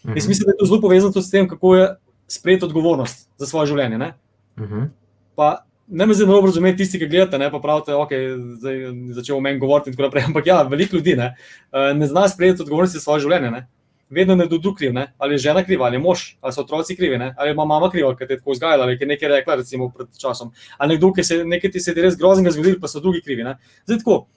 [0.06, 0.16] Mhm.
[0.16, 1.88] Jaz mislim, da je to zelo povezano tudi s tem, kako je
[2.32, 4.00] sprejeti odgovornost za svoje življenje.
[4.00, 4.14] Ne.
[4.60, 4.90] Mhm.
[5.36, 8.32] Pa ne me zelo dobro razumeti tisti, ki gledate, ne pa pravite, okay,
[8.64, 10.24] je začel o meni govoriti in tako naprej.
[10.28, 11.34] Ampak ja, veliko ljudi ne,
[11.72, 13.52] uh, ne zna sprejeti odgovornosti za svoje življenje.
[13.52, 13.68] Ne.
[14.10, 15.14] Vedno nekdo kriv, ne?
[15.18, 17.34] ali je žena kriva, ali je mož, ali so otroci krivi, ne?
[17.38, 20.08] ali ima mama kriva, ker te je tako vzgajala, ali je nekaj rekla, recimo pred
[20.18, 20.52] časom.
[20.78, 23.44] Ali nekdo, ki se nekaj ti se je res groznega zgodil, pa so drugi krivi.
[23.44, 23.58] Ne?
[23.86, 24.28] Zdaj tako,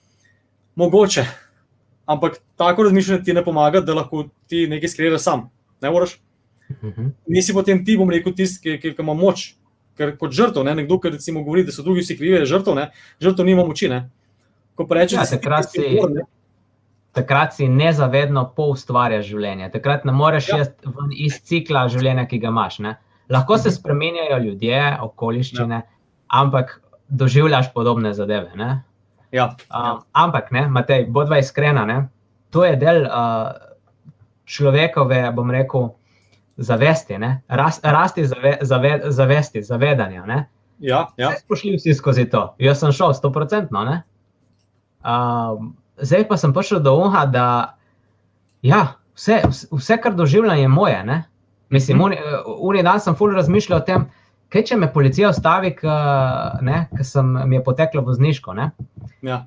[0.75, 1.23] mogoče,
[2.05, 5.47] ampak tako razmišljanje ti ne pomaga, da lahko ti nekaj skreiraš sam.
[5.81, 6.17] Ne moreš.
[6.83, 7.07] Mhm.
[7.27, 9.53] Nisi potem ti, bom rekel, tisti, ki, ki, ki ima moč.
[9.97, 10.75] Ker kot žrtev, ne?
[10.75, 12.89] nekdo, ki recimo govori, da so drugi vsi krivi, je žrtev, ne?
[13.21, 13.89] žrtev nima moči.
[13.91, 14.09] Ne?
[14.75, 16.23] Ko pa rečeš, Ja, da si ti ki si- odgovoren?
[17.11, 20.57] Takrat si nezavedno poustvarjaš življenje, takrat ne moreš Ja.
[20.57, 20.65] ja.
[20.85, 22.79] ven iz cikla življenja, ki ga imaš.
[22.79, 22.93] Ne?
[23.29, 23.75] Lahko se Mhm.
[23.75, 25.83] spremenjajo ljudje, okoliščine, ja.
[26.27, 28.51] ampak doživljaš podobne zadeve.
[28.55, 28.83] Ne?
[29.31, 32.09] Ja, Um, ampak, ne, Matej, bodva iskrena, ne?
[32.51, 33.51] to je del uh,
[34.45, 35.89] človekove, bom rekel,
[36.57, 37.41] zavesti, ne?
[37.47, 40.25] Ras, rasti zave, zave, zavesti, zavedanja.
[40.25, 40.47] Ne?
[40.79, 41.29] ja, ja.
[41.29, 42.55] Vse smo šli vsi skozi to.
[42.59, 43.83] Jaz sem šel, sto procentno.
[45.03, 47.75] Um, zdaj pa sem prišel do uha, da
[48.61, 48.81] ja,
[49.15, 51.03] vse, vse- kar doživljam, je moje.
[51.03, 51.23] Ne?
[51.69, 52.05] Mislim, Mhm.
[52.05, 52.17] uni,
[52.59, 54.09] uni dan sem ful razmišljal o tem,
[54.49, 55.89] kaj če me policija ustavi, ker
[57.03, 58.53] sem mi je poteklo vozniško.
[58.53, 58.71] Ne?
[59.21, 59.45] ja.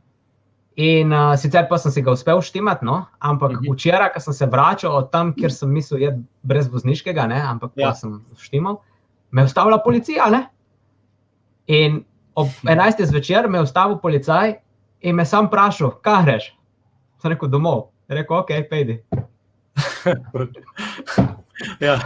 [0.76, 3.06] In uh, sicer pa sem si ga uspel štimati, no?
[3.20, 3.64] ampak uh Mhm.
[3.64, 3.74] -huh.
[3.74, 7.40] včeraj, ko sem se vračal od tam, kjer sem mislil, da je brez vozniškega, ne?
[7.40, 7.94] ampak ja.
[7.94, 8.76] Sem štimal,
[9.30, 10.30] me je ustavila policija.
[10.30, 10.46] Ne?
[11.66, 12.04] In
[12.34, 13.04] ob 11.
[13.04, 14.54] zvečer me je ustavil policaj
[15.04, 16.50] in me sam vprašal, kaj greš.
[17.20, 18.98] Sem rekel domov, rekel, ok, pejdi.
[21.86, 21.98] ja.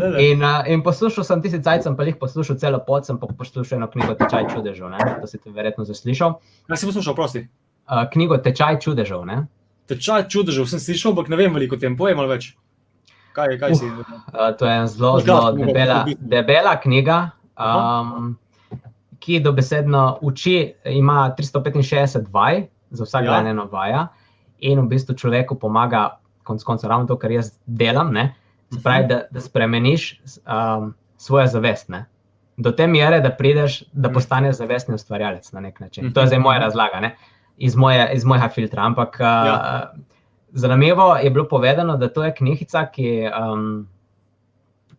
[0.00, 0.22] Ne, ne.
[0.24, 3.28] In, uh, in poslušal sem tisti cajt, sem pa jih poslušal celo pot, sem pa
[3.28, 4.98] poslušal eno knjigo Tečaj čudežev, ne?
[5.20, 6.38] to si ti verjetno zaslišal.
[6.68, 7.44] Kaj si poslušal, prosti?
[7.84, 9.26] Uh, knjigo Tečaj čudežev.
[9.28, 9.42] Ne?
[9.90, 12.54] Tečaj čudežev sem slišal, ampak ne vem veliko o tem, povej malo več.
[13.36, 13.90] Kaj je, kaj si?
[13.90, 17.18] Uh, to je ena zelo, zelo debela, debela knjiga,
[17.60, 18.32] um,
[19.20, 20.54] ki dobesedno uči,
[20.86, 23.30] ima 365 vaj, za vsak Ja.
[23.30, 24.06] dan eno vaja,
[24.60, 28.34] in v bistvu človeku pomaga, konec koncev, ravno to, kar jaz delam, ne,
[28.70, 31.88] se pravi, da, da spremeniš um, svojo zavest.
[31.88, 32.06] Ne.
[32.56, 34.14] Do te mere, da prideš, da Mhm.
[34.14, 36.04] postaneš zavestni ustvarjalec na nek način.
[36.04, 36.12] Mhm.
[36.12, 37.16] To je zdaj moja razlaga, ne,
[37.58, 38.82] iz, moje, iz mojega filtra.
[38.82, 39.92] Ampak uh, Ja.
[40.50, 43.88] zanimivo je bilo povedano, da to je knjigica, ki um,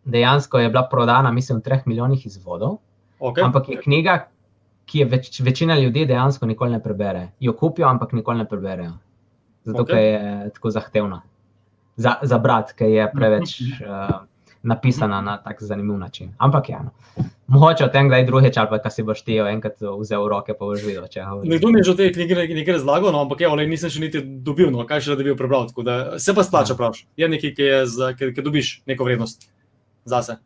[0.06, 2.78] dejansko je bila prodana, mislim, v treh milijonih izvodov.
[3.22, 3.44] Okay.
[3.46, 4.16] Ampak je knjiga,
[4.90, 7.28] ki je več, večina ljudi dejansko nikoli ne prebere.
[7.40, 8.96] Jo kupijo, ampak nikoli ne preberejo.
[9.64, 9.94] Zato, okay.
[9.94, 11.22] ker je tako zahtevna.
[12.02, 14.24] Za, za brat, ker je preveč uh,
[14.64, 16.34] napisana na tak zanimiv način.
[16.42, 17.24] Ampak ja, no.
[17.48, 20.34] mogoče o tem, kdaj drugič ali pa kaj si boš ti jo enkrat vzel v
[20.34, 21.26] roke, pa boš videl, če.
[21.46, 24.22] Nekdo mi je že o tej knjigi nekaj- razlagal, no, ampak evo, nisem še niti
[24.22, 25.70] dobil, no, kaj še da bi jo prebral.
[25.86, 26.78] Da, se pa splača, Ja.
[26.78, 27.06] praviš.
[27.18, 29.50] Je nekaj, ki, je za, ki, ki dobiš neko vrednost
[30.06, 30.38] zase.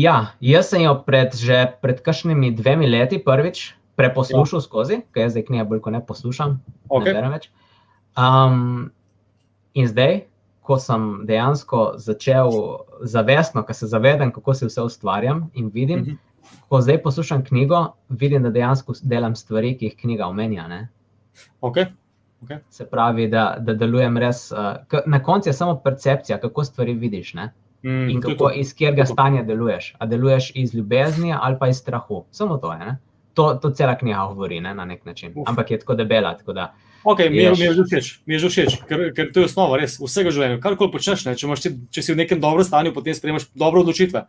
[0.00, 4.64] Ja, jaz sem jo pred, že pred kakšnimi dvemi leti prvič preposlušal ja.
[4.64, 7.12] skozi, ker jaz zdaj knjige bolj kot ne poslušam, Okay.
[7.12, 7.50] ne berem več.
[8.18, 8.90] Um,
[9.74, 10.24] in zdaj,
[10.64, 12.50] ko sem dejansko začel
[13.02, 16.14] zavestno, ko se zavedam, kako se vse ustvarjam in vidim, Mhm.
[16.68, 20.68] ko zdaj poslušam knjigo, vidim, da dejansko delam stvari, ki jih knjiga omenja.
[20.68, 20.88] Ne?
[21.60, 21.86] Okay.
[22.70, 24.52] Se pravi, da, da delujem res.
[24.52, 27.34] Uh, na koncu je samo percepcija, kako stvari vidiš.
[27.34, 27.52] Ne?
[27.84, 29.94] Mm, In je kako, iz katerega stanja deluješ.
[29.98, 32.24] A deluješ iz ljubezni ali pa iz strahu.
[32.30, 32.78] Samo to je.
[32.78, 32.98] Ne?
[33.34, 35.32] To, to cela knjiga govori ne, na nek način.
[35.34, 35.48] Uf.
[35.48, 36.36] Ampak je tako debela.
[36.36, 36.72] Tako da,
[37.04, 39.44] Okay, mi, je, mi je že všeč, mi je že všeč ker, ker to je
[39.44, 40.56] osnova res vsega življenja.
[40.56, 44.22] Karkoli počneš, ne, če, ti, če si v nekem dobrem stanju, potem sprejemaš dobre odločitve.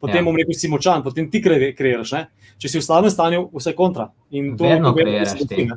[0.00, 0.24] Potem Ja.
[0.24, 2.12] bom rekel, si močan, potem ti kre- kreiraš.
[2.12, 2.26] Ne?
[2.60, 4.10] Če si v slabem stanju, vse kontra.
[4.30, 5.70] In to Vedno kreiraš ti.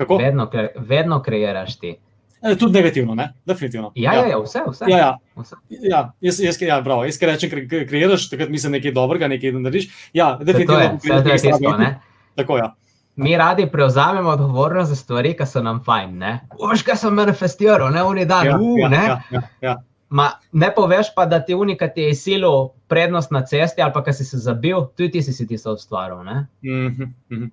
[0.00, 0.16] Kako?
[0.16, 0.48] vedno,
[0.80, 1.96] vedno kreiraš ti.
[2.42, 3.32] E, tudi negativno, ne?
[3.46, 3.92] definitivno.
[3.94, 4.84] Ja, ja, ja vse, vse.
[4.88, 5.10] Ja, ja.
[5.36, 5.56] vse.
[5.70, 9.28] Ja, jaz, jaz, ja, bravo, jaz, ki rečem, kre, kre- kreiraš, takrat mislim nekaj dobrega,
[9.28, 9.88] nekaj narediš.
[10.12, 10.80] Ja, Saj To definitivno.
[10.80, 11.76] je, to je tisto.
[11.78, 12.00] Ne?
[12.34, 12.72] Tako, ja.
[13.16, 16.18] Mi radi prevzamemo odgovornost za stvari, ki so nam fajn.
[16.18, 16.32] Ne?
[16.70, 19.02] Veš, kaj sem manifestiral, ne uni dan, Ja, uh, ja, ne.
[19.06, 19.76] ja, ja, ja.
[20.08, 24.02] Ma, ne poveš pa, da ti unika ti je izsilil prednost na cesti, ali pa
[24.04, 26.24] ki si se zabil, tudi ti si si tisto ustvaril.
[26.24, 26.46] Ne?
[26.62, 27.50] Mhm, mhm.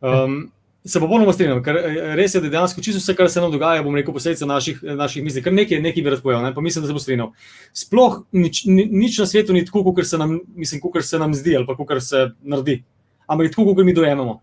[0.00, 0.50] Um,
[0.86, 3.82] se popolnoma strinjam, ker eh, res je, da dejansko čisto vse, kar se nam dogaja,
[3.82, 6.52] bom rekel, posledica naših, naših misli, kar nekaj, nekaj bi razpojeval, ne?
[6.54, 7.32] pa mislim, da se bo strinjal.
[7.74, 11.34] Sploh nič, ni- nič na svetu ni tako, kot se nam, mislim, kot se nam
[11.34, 12.82] zdi ali pa kot se naredi,
[13.26, 14.40] ampak je tako, kot mi dojemamo.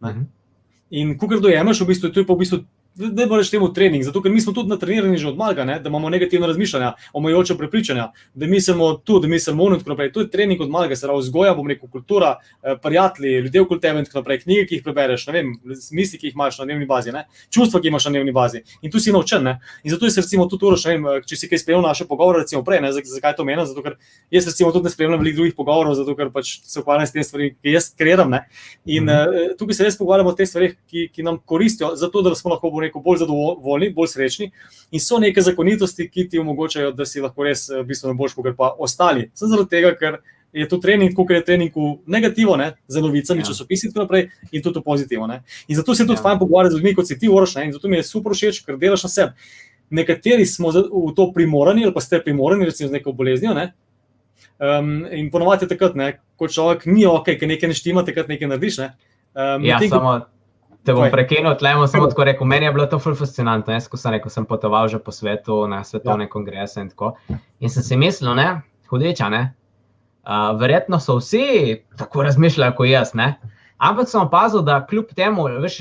[0.00, 0.12] Ne.
[0.12, 0.28] Mhm.
[0.90, 4.04] In ko kar dojemeš, v bistvu, to je pa v bistvu da bo rečemo trening,
[4.04, 8.10] zato ker mi smo tudi natrenirani že od malega, da imamo negativno razmišljanje, omejujoče prepričanja,
[8.34, 10.12] da mislimo tu, da mislimo ono in tako naprej.
[10.12, 13.80] To je trening od malega, se pravi vzgoja, bom rekel, kultura, eh, prijatelji, ljudje okoli
[13.80, 15.52] tebe in tako naprej, knjige, ki jih prebereš, ne vem,
[15.92, 17.24] misli, ki jih imaš na dnevni bazi, ne?
[17.50, 18.62] čustva, ki imaš na dnevni bazi.
[18.82, 19.44] In tu si naučen.
[19.44, 19.58] Ne?
[19.84, 22.80] In zato se recimo tudi uroš, vem, če si kaj spremljal naše pogovore, recimo prej,
[22.80, 22.92] ne?
[22.92, 23.96] zakaj to menim, zato ker
[24.30, 27.24] jaz recimo tudi ne spremljam veliko drugih pogovorov, zato ker pač se ukvarjam s tem
[27.24, 28.30] stvarmi, ki jaz kreiram.
[28.30, 28.44] Ne?
[28.84, 29.56] In mm -hmm.
[29.58, 32.70] tukaj se res pogovarjamo o teh stvarih, ki, ki nam koristijo, zato da smo lahko,
[32.80, 34.50] bom rekel, bolj zadovoljni bolj srečni.
[34.90, 38.56] In so neke zakonitosti, ki ti omogočajo, da si lahko res eh, bistveno boljši, kot
[38.56, 39.28] pa ostali.
[39.34, 40.20] Sem zaradi tega, ker
[40.52, 43.50] je to trening, kot je trening v negativo, ne, za novicami, ja.
[43.50, 45.28] časopisi in tako naprej, in tudi pozitivno.
[45.30, 45.42] Ne.
[45.68, 46.24] In zato se tudi ja.
[46.24, 48.64] fajn pogovarjati z ljudmi, kot si ti, Oroš, ne, in zato mi je super všeč,
[48.66, 49.52] ker delaš na sebi.
[49.90, 53.54] Nekateri smo v to primorani, ali pa ste primorani, recimo z neko boleznijo.
[53.54, 53.72] Ne.
[54.60, 58.30] Um, in ponovadi je takrat, ne, ko človek ni ok, ker nekaj ne štima, takrat
[58.30, 58.82] nekaj narediš.
[58.82, 58.92] Ne.
[59.34, 60.18] Um, ja, tem, samo
[60.84, 62.48] Te bom prekinil, tle bom samo tako rekel.
[62.48, 65.66] Meni je bilo to ful fascinantno, jaz, ko sem rekel, sem potoval že po svetu
[65.68, 66.32] na svetovne ja.
[66.32, 67.12] kongrese in tako.
[67.60, 69.42] In sem si mislil, ne, hudeča, ne.
[70.24, 73.34] Uh, verjetno so vsi tako razmišljali kot jaz, ne.
[73.80, 75.78] Ampak sem opazil, da kljub temu, veš,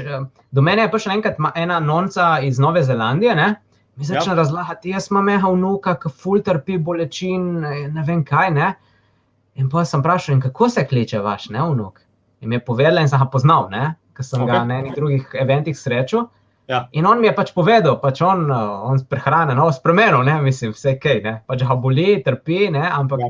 [0.52, 3.54] do mene je prišla enkrat ena nonca iz Nove Zelandije, ne.
[3.96, 4.36] Mi začne ja.
[4.40, 7.48] razlagati, jaz imam meha vnuka, ki ful trpi bolečin,
[7.96, 8.74] ne vem kaj, ne.
[9.60, 12.00] In pa sem vprašal, kako se kliče vaš, ne, vnuk.
[12.40, 14.52] In mi je povedal in sem ga poznal, ne ki sem okay.
[14.52, 16.28] ga na enih drugih eventih srečal.
[16.68, 16.84] Ja.
[16.92, 20.76] In on mi je pač povedal, da pač on, on prehrane, no, spremenil, ne, mislim,
[20.76, 23.30] vse kaj, ne, pač ga boli, trpi, ne, ampak ja.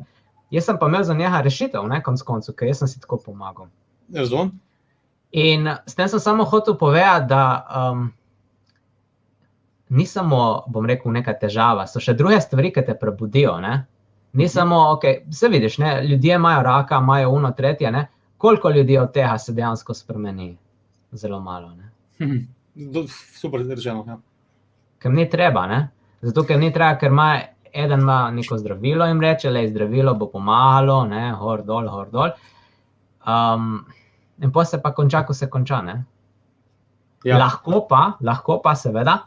[0.57, 3.69] jaz sem pa imel za njega rešitev, ne, konc koncu, ker sem si tako pomagal.
[4.11, 4.51] Razumem.
[5.39, 7.43] In s tem sem samo hotel povedati, da
[7.93, 8.09] um,
[9.95, 13.55] ni samo, bom rekel, neka težava, so še druge stvari, ki te prebudijo.
[13.61, 13.75] Ne?
[14.33, 14.51] Ni mhm.
[14.57, 15.99] samo, okay, vse vidiš, ne?
[16.09, 18.07] ljudje imajo raka, imajo uno, tretje, ne?
[18.37, 20.57] koliko ljudi od tega se dejansko spremeni
[21.11, 21.73] zelo malo.
[23.39, 24.03] Super, zdržano.
[24.07, 24.19] Ja.
[24.99, 25.87] Ker ni treba, ne?
[26.21, 27.29] zato ker ni treba, ker ima
[27.73, 32.09] eden ima neko zdravilo in reče, da je zdravilo bo pomagalo, ne, hor dol, hor
[32.11, 32.31] dol.
[33.27, 33.85] Um,
[34.41, 35.81] in pa se pa konča, ko se konča.
[37.23, 37.37] Ja.
[37.37, 39.19] Lahko pa, lahko pa, seveda,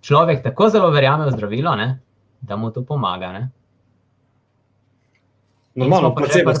[0.00, 1.88] človek tako zelo verjame v zdravilo, ne,
[2.40, 3.32] da mu to pomaga.
[3.32, 3.48] Ne.
[5.74, 6.52] Normalno, placebo.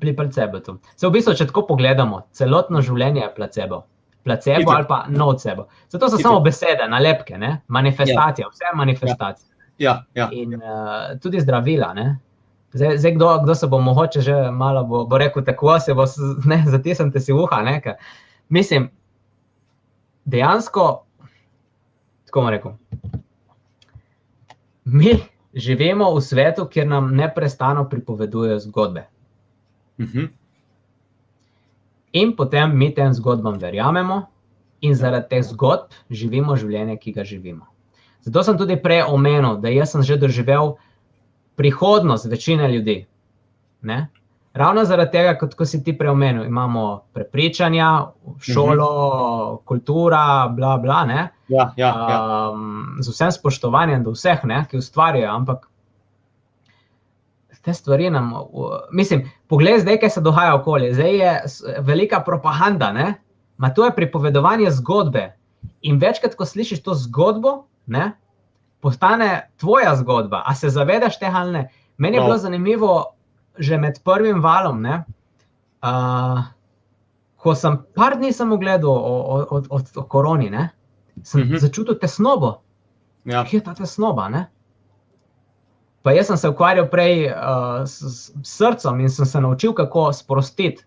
[0.00, 0.60] Pri placebo.
[0.96, 3.84] Se v bistvu, če tako pogledamo, celotno življenje je placebo
[4.26, 4.70] placebo Ito.
[4.70, 5.68] ali pa nocebo.
[5.88, 6.22] Zato so Ito.
[6.22, 7.60] samo besede, nalepke, ne?
[7.68, 8.50] manifestacija, ja.
[8.50, 9.48] vse manifestacije.
[9.78, 10.28] Ja, ja.
[10.32, 11.94] In uh, tudi zdravila.
[12.72, 16.04] Zdaj, zdaj kdo, kdo se bo mogoče že malo bo, bo rekel, tako se bo,
[16.44, 17.62] ne, zatisnite si uha.
[17.62, 17.80] Ne,
[18.48, 18.90] mislim,
[20.24, 21.04] dejansko,
[22.26, 22.72] tako bomo rekel.
[24.84, 25.14] Mi
[25.54, 29.06] živimo v svetu, kjer nam neustano pripovedujejo zgodbe.
[29.98, 30.18] Uh mhm.
[30.18, 30.28] -huh
[32.16, 34.24] in potem mi tem zgodbam verjamemo,
[34.80, 37.66] in zaradi teh zgodb živimo življenje, ki ga živimo.
[38.26, 40.76] Zato sem tudi prej omenil, da sem že doživel
[41.56, 43.06] prihodnost večine ljudi.
[43.82, 44.08] Ne?
[44.56, 47.88] Ravno zaradi tega, kot ko si ti prej omenil, imamo prepričanja,
[48.40, 49.64] šolo, mhm.
[49.64, 51.04] kultura, bla, bla.
[51.48, 52.50] Ja, ja, ja.
[52.50, 55.68] Um, z vsem spoštovanjem do vseh, ne, ki ustvarjajo, ampak
[57.66, 58.30] te stvari nam,
[58.94, 60.92] mislim, poglej, zdaj, kaj se dogaja okoli.
[60.94, 61.32] Zdaj je
[61.82, 63.14] velika propaganda, ne?
[63.58, 65.32] Ma to je pripovedovanje zgodbe.
[65.82, 68.12] In večkrat, ko slišiš to zgodbo, ne,
[68.80, 70.44] postane tvoja zgodba.
[70.46, 71.64] A se zavedaš tega ali ne?
[71.98, 72.26] Meni je no.
[72.26, 73.04] bilo zanimivo
[73.58, 74.98] že med prvim valom, ne,
[75.82, 76.42] uh,
[77.40, 80.68] ko sem par dni samo gledal o, o, o, o, koroni, ne,
[81.22, 81.52] sem mhm.
[81.52, 81.58] -huh.
[81.58, 82.60] začutil tesnobo.
[83.24, 83.44] Ja.
[83.44, 84.28] Kje je ta tesnoba?
[84.28, 84.46] Ne?
[86.06, 90.12] Pa jaz sem se ukvarjal prej uh, s, s srcem in sem se naučil, kako
[90.14, 90.84] sprostiti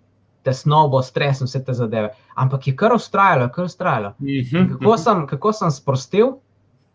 [0.48, 2.14] tesnobo, stres in vse te zadeve.
[2.40, 4.14] Ampak je kar ustrajalo, kar ustrajalo.
[4.20, 5.02] Mhm, kako mhm.
[5.04, 6.32] sem, kako sem sprostil?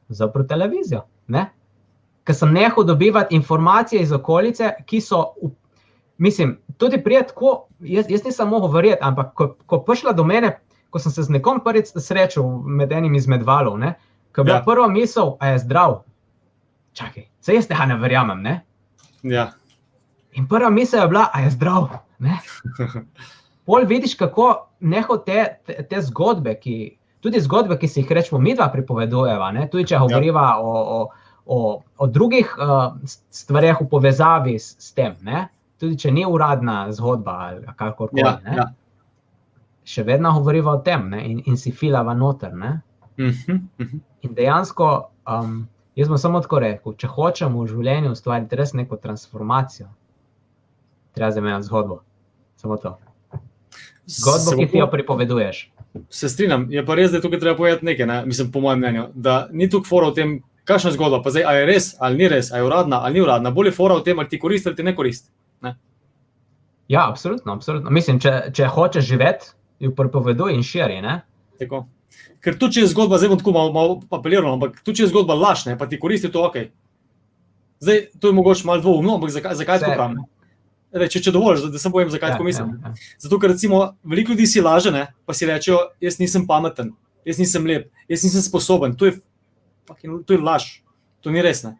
[0.08, 1.02] Zapro televizijo.
[2.24, 5.34] Ker sem nehal dobivati informacije iz okolice, ki so,
[6.16, 7.32] mislim, tudi prijeti,
[7.80, 10.54] jaz, jaz nisem mogel verjeti, ampak ko, ko prišla do mene,
[10.90, 13.76] ko sem se z nekom prvič srečal med enim izmed valov,
[14.32, 14.64] ko je bila ja.
[14.64, 16.00] prva misel, a je zdrav.
[16.94, 18.42] Čakaj, se jaz tega ne verjamem.
[18.42, 18.60] Ne?
[19.22, 19.48] Ja.
[20.38, 21.88] In prva misel je bila, da je zdrav.
[23.66, 26.76] Pol vidiš, kako neho te, te, te zgodbe, ki,
[27.24, 29.66] tudi zgodbe, ki si jih rečemo, mi dva pripovedujeva, ne?
[29.72, 30.56] tudi če govoriva ja.
[30.60, 30.98] o, o,
[31.46, 31.58] o,
[31.98, 32.94] o drugih uh,
[33.30, 35.46] stvareh v povezavi s, s tem, ne?
[35.80, 38.22] tudi če ni uradna zgodba ali kakorkoli.
[38.22, 38.68] Ja, ja.
[39.84, 41.24] Še vedno govoriva o tem ne?
[41.28, 42.52] in, in si filava noter.
[42.54, 42.68] Uh
[43.18, 44.00] -huh, uh -huh.
[44.22, 45.10] In dejansko.
[45.26, 49.86] Um, Jaz bom samo tako rekel, če hočemo v življenju ustvariti res neko transformacijo,
[51.14, 52.00] treba zamenjati zgodbo.
[52.58, 52.96] Samo to.
[54.10, 55.60] Zgodbo, ki ti jo pripoveduješ.
[56.10, 58.18] Se strinjam, je pa res, da je tukaj treba povedati nekaj, ne?
[58.26, 60.34] mislim, po mojem mnenju, da ni tukaj fora v tem,
[60.66, 63.14] kakšna je zgodba, pa zdaj, ali je res, ali ni res, ali je uradna, ali
[63.14, 65.30] ni uradna, bolje fora v tem, ali ti koristi ali ti ne koristi.
[65.62, 65.76] Ne?
[66.88, 67.94] Ja, absolutno, absolutno.
[67.94, 70.98] Mislim, če, če hočeš živeti, jo prepoveduj in širi.
[71.62, 71.84] Tako.
[72.44, 75.10] Ker tu, če je zgodba, zdaj bom tako malo, malo apeliral, ampak tu, če je
[75.14, 76.58] zgodba lažna, pa ti koristi to ok.
[77.80, 80.24] Zdaj, to je mogoče malo dvoumno, ampak zakaj, zakaj tako pravim?
[80.94, 82.68] Ej, Če, če dovolj, da se povem, zakaj Ja, tako mislim.
[82.78, 83.14] ja, ja.
[83.18, 86.92] Zato, ker recimo veliko ljudi si laže, ne, pa si rečejo, jaz nisem pameten,
[87.26, 88.94] jaz nisem lep, jaz nisem sposoben.
[89.00, 89.16] To je,
[90.26, 90.68] to je laž,
[91.20, 91.64] to ni res.
[91.66, 91.74] Ne.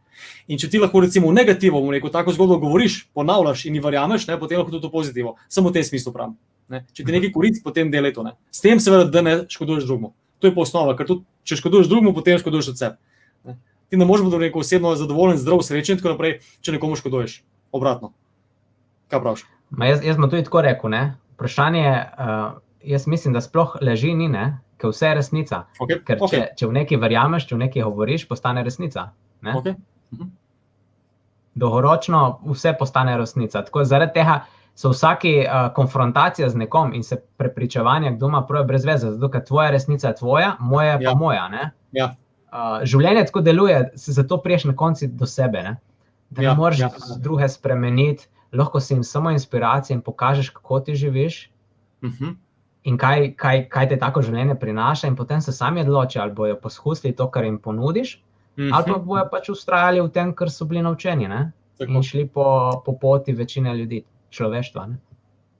[0.49, 4.39] In če ti lahko recimo bom rekel, tako zgodbo govoriš, ponavljaš in ji verjameš, ne,
[4.41, 5.37] potem lahko tudi to pozitivno.
[5.49, 6.35] Samo v tem smislu pravim.
[6.69, 6.85] Ne.
[6.93, 8.25] Če ti nekaj koristi, potem delaj to.
[8.27, 8.35] Ne.
[8.51, 10.15] S tem seveda, da ne škoduješ drugemu.
[10.45, 12.99] To je pa osnova, ker tudi, če škoduješ drugemu, potem škoduješ od sebe.
[13.49, 13.55] Ne.
[13.89, 17.39] Ti ne moreš biti rekel, osebno zadovoljen, zdrav, srečen in tako naprej, če nekomu škoduješ.
[17.73, 18.11] Obratno.
[19.09, 19.47] Kaj praviš?
[19.73, 20.93] Ma jaz, jaz bom tudi tako rekel.
[20.93, 21.01] Ne?
[21.39, 24.45] Vprašanje, uh, jaz mislim, da sploh leži ni, ne?
[24.77, 25.63] ker vse je resnica.
[25.81, 26.03] Okay.
[26.05, 26.35] Ker okay.
[26.35, 29.07] če, če v nekaj verjameš, če v nekaj govoriš, postane resnica.
[29.49, 29.57] Ne?
[29.63, 30.29] Okay.
[31.57, 33.65] Dolgoročno vse postane resnica.
[33.65, 34.43] Tako, zaradi tega
[34.75, 39.29] so vsaki uh, konfrontacija z nekom in se prepričevanje, kdo ima prav, brez veze, zato
[39.29, 41.15] ker tvoja resnica je tvoja, moja je pa Ja.
[41.15, 41.49] moja.
[41.49, 41.71] ne.
[41.93, 42.15] Ja.
[42.47, 45.63] Uh, življenje tako deluje, se zato priješ na koncu do sebe.
[45.63, 45.77] Ne?
[46.31, 46.91] Da ne Ja, moreš ja.
[47.19, 51.51] druge spremeniti, lahko si jim samo inspiracija in pokažeš, kako ti živiš.
[52.03, 52.35] Uh -huh.
[52.85, 56.57] In kaj, kaj, kaj te tako življenje prinaša, in potem se sami odločijo, ali bojo
[56.57, 58.21] poskusili to, kar jim ponudiš,
[58.57, 58.73] Mhm.
[58.73, 61.53] ali pa bojo pač ustrajali v tem, kar so bili naučeni ne?
[61.79, 61.93] Tako.
[61.93, 62.45] in šli po,
[62.85, 64.87] po poti večine ljudi, človeštva.
[64.91, 65.01] Ne?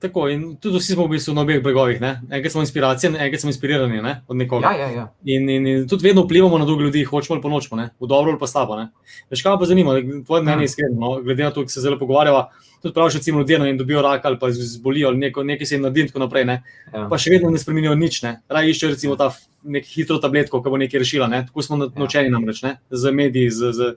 [0.05, 2.03] Tako, in tudi vsi smo v bistvu na obeh bregovih.
[2.03, 4.19] Enkrat smo inspiracije, enkrat smo inspirirani ne?
[4.29, 4.75] od nekoga.
[4.75, 5.05] Ja, ja, ja.
[5.25, 7.87] In, in, in tudi vedno vplivamo na druge ljudi, hočemo ali pa nočemo, ne?
[8.01, 8.77] v dobro ali pa slabo.
[8.77, 8.91] Ne?
[9.33, 9.95] Veš, kaj pa zanima,
[10.27, 11.15] tvoje mnenje je iskreno, no?
[11.25, 12.51] glede na to, kako se zelo pogovarjava.
[12.83, 15.83] Tudi praviš, recimo, ljudje ne dobijo rak ali pa zbolijo, ali neko, nekaj se jim
[15.87, 16.45] naredi in tako naprej.
[16.45, 16.61] Ne?
[16.93, 17.07] ja.
[17.09, 18.21] Pa še vedno ne spremenijo nič.
[18.27, 18.41] Ne?
[18.49, 19.31] Raj iščejo recimo ta
[19.65, 21.31] nek hitro tabletko, ki bo nekaj rešila.
[21.33, 21.47] Ne?
[21.49, 21.89] Tako smo Ja.
[21.97, 22.77] naučeni namreč, ne?
[22.91, 23.95] z mediji, z, z,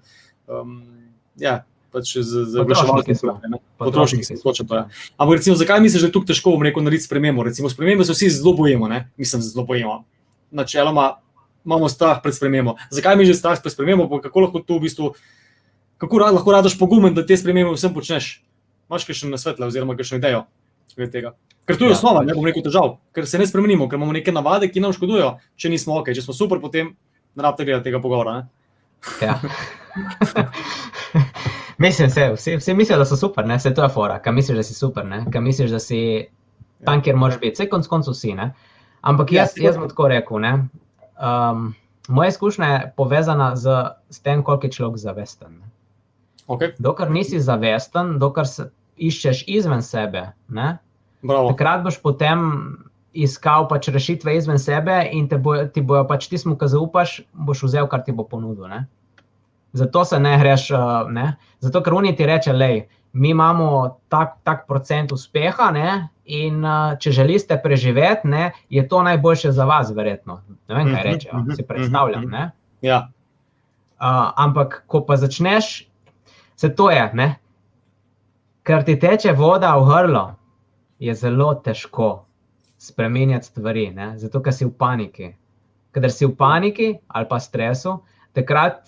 [0.48, 0.78] um,
[1.36, 1.66] ja,
[1.98, 3.18] pač z, oglaševalci.
[3.82, 4.84] Potrošniki smo, točno to je.
[5.18, 7.42] Ampak recimo, zakaj misliš, da je tukaj težko, bom rekel, narediti spremembo?
[7.44, 9.10] Recimo, spremembe se vsi zelo bojimo, ne?
[9.18, 10.04] mislim, zelo bojimo.
[10.54, 11.18] Načeloma
[11.66, 12.78] imamo strah pred spremembo.
[12.94, 14.06] Zakaj mi je že strah pred spremembo?
[14.08, 15.12] Pa kako lahko to v bistvu,
[15.98, 18.38] kako rad, lahko radaš pogumen, da te spremembe vsem počneš?
[18.88, 20.46] Imaš še na svetle, oziroma kakšno idejo
[20.98, 21.30] glede tega?
[21.68, 21.96] Ker to je Ja.
[22.00, 24.94] osnova, ne bom rekel težav, ker se ne spremenimo, ker imamo neke navade, ki nam
[24.94, 26.96] škodujejo, če nismo ok, če smo super, potem
[27.36, 28.34] ne rabite gledati tega pogovora.
[28.34, 28.48] Ne?
[29.22, 29.38] Ja.
[31.78, 33.60] Mislim, se, vsi, vsi mislijo, da so super, ne?
[33.60, 35.26] se to je fora, kaj misliš, da si super, ne?
[35.32, 36.00] kaj misliš, da si
[36.86, 38.34] tam, kjer moraš biti, vse konc koncev si.
[38.34, 38.54] Ne?
[39.02, 39.68] Ampak Ja, jaz, sigurno.
[39.70, 40.40] jaz bom tako rekel.
[40.40, 40.54] ne.
[41.18, 41.76] Um,
[42.08, 43.70] moja izkušnja je povezana z,
[44.10, 45.54] s tem, koliko je človek zavesten.
[45.60, 45.70] Ne?
[46.48, 46.74] Okay.
[46.80, 50.78] Dokler nisi zavesten, dokler se iščeš izven sebe, ne?
[51.28, 52.40] Takrat boš potem
[53.14, 57.64] iskal pač rešitve izven sebe in te bo, ti bojo pač tismu, ki zaupaš, boš
[57.68, 58.68] vzel, kar ti bo ponudil.
[58.70, 58.86] Ne?
[59.78, 61.36] Zato se ne greš, uh, ne?
[61.62, 62.80] zato ker oni ti reče, lej,
[63.14, 63.68] mi imamo
[64.10, 65.92] tak, tak procent uspeha ne?
[66.26, 70.42] in uh, če želite preživeti, ne, je to najboljše za vas, verjetno.
[70.68, 72.22] Ne vem, kaj Mhm, rečejo, mhm, si predstavljam.
[72.26, 72.32] mhm.
[72.32, 72.52] Ne?
[72.82, 72.98] Ja.
[73.98, 75.88] Uh, ampak, ko pa začneš,
[76.56, 77.30] se to je, ne?
[78.68, 80.26] ker ti teče voda v grlo,
[81.00, 82.26] je zelo težko
[82.78, 84.12] spremenjati stvari, ne?
[84.20, 85.30] zato ker si v paniki.
[85.96, 88.00] Ker si v paniki ali pa stresu,
[88.36, 88.84] takrat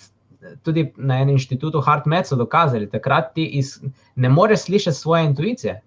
[0.63, 3.79] tudi na enem inštitutu HeartMed so dokazali, takrat ti iz,
[4.15, 5.81] ne moreš slišati svoje intuicije.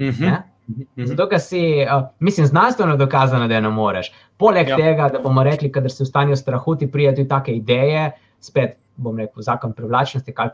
[0.00, 0.24] Mhm.
[0.24, 0.42] Ne?
[0.68, 1.06] Mhm.
[1.06, 4.12] Zato, ker si, uh, mislim, znanstveno dokazano, da ne moreš.
[4.36, 4.76] Poleg Ja.
[4.76, 8.10] tega, da bomo rekli, da si v stanju strahu, ti prijajo tudi take ideje,
[8.40, 10.50] spet bom rekel, zakon privlačnosti ali,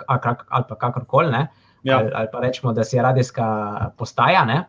[0.48, 1.46] ali, pa kakorkoli, ne,
[1.82, 1.98] Ja.
[1.98, 3.46] ali, ali pa rečemo, da si radijska
[3.98, 4.64] postaja ne,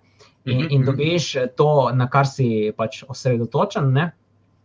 [0.46, 0.86] in, Mhm, in mhm.
[0.86, 3.94] dobiš to, na kar si pač osredotočen.
[3.94, 4.12] Ne,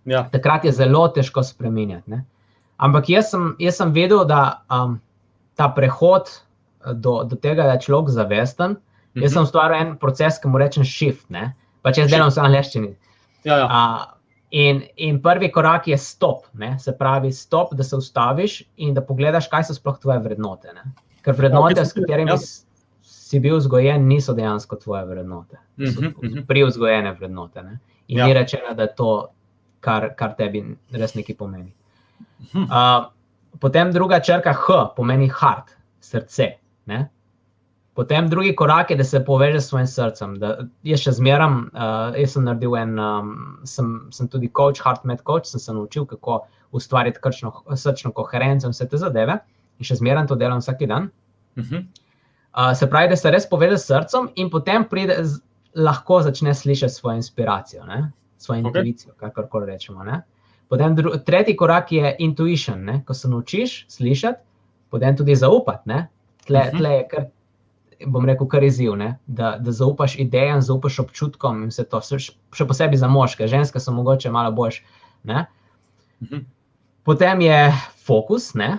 [0.04, 0.28] Ja.
[0.32, 2.10] takrat je zelo težko spremenjati.
[2.10, 2.24] Ne.
[2.82, 4.40] Ampak jaz sem, jaz sem vedel, da
[4.70, 4.96] um,
[5.56, 8.76] ta prehod eh, do, do tega, da je človek zavesten,
[9.14, 9.22] Mhm.
[9.22, 11.26] jaz sem ustvaril en proces, ki mu rečem shift.
[11.30, 11.52] Ne.
[11.84, 12.94] Pač jaz delam v angleščini.
[13.44, 13.66] Ja, ja.
[13.66, 14.04] Uh,
[14.50, 16.78] in, in prvi korak je stop, ne?
[16.78, 20.72] se pravi, stop, da se ustaviš in da pogledaš, kaj so sploh tvoje vrednote.
[20.72, 20.86] Ne?
[21.22, 22.38] Ker vrednote, Ok, s katerimi ja.
[23.02, 25.56] si bil vzgojen, niso dejansko tvoje vrednote.
[25.76, 26.46] So Mhm, mhm.
[26.46, 27.62] privzgojene vrednote.
[27.62, 27.78] Ne?
[28.08, 28.26] In Ja.
[28.26, 29.28] ni rečeno, da je to,
[29.80, 31.72] kar, kar tebi res nekaj pomeni.
[32.54, 33.10] Uh,
[33.60, 36.48] potem druga črka H pomeni heart, srce.
[36.86, 37.08] Ne?
[37.94, 40.38] Potem drugi korak je, da se poveže s svojim srcem.
[40.40, 43.32] Da, jaz še zmeram, uh, jaz sem naredil en, um,
[43.68, 46.40] sem, sem tudi coach, heartmed coach, sem se naučil, kako
[46.72, 49.38] ustvariti krčno, srčno koherenco in vse te zadeve.
[49.78, 51.10] In še zmeraj to delam vsak dan.
[51.60, 51.86] Mhm.
[52.52, 55.40] Uh, se pravi, da se res poveže s srcem in potem pride, z,
[55.76, 57.86] lahko začne slišati svojo inspiracijo.
[57.88, 58.10] Ne?
[58.42, 58.68] svojo Okej.
[58.68, 60.04] intuicijo, kakorkoli rečemo.
[60.04, 60.22] Ne?
[60.72, 63.02] Potem tretji korak je intuition, ne?
[63.04, 64.38] ko se naučiš slišati,
[64.90, 65.82] potem tudi zaupati.
[65.86, 66.08] ne.
[66.46, 66.78] Tle, Mhm.
[66.78, 67.24] tle je kar,
[68.06, 69.18] bom rekel, kar izziv, ne?
[69.28, 72.32] da, da zaupaš idejam, zaupaš občutkom in vse to, še,
[72.64, 74.82] posebej za moške, ženske so mogoče malo boljše.
[75.24, 75.44] ne.
[76.20, 76.40] Mhm.
[77.04, 77.60] Potem je
[77.98, 78.78] fokus, ne?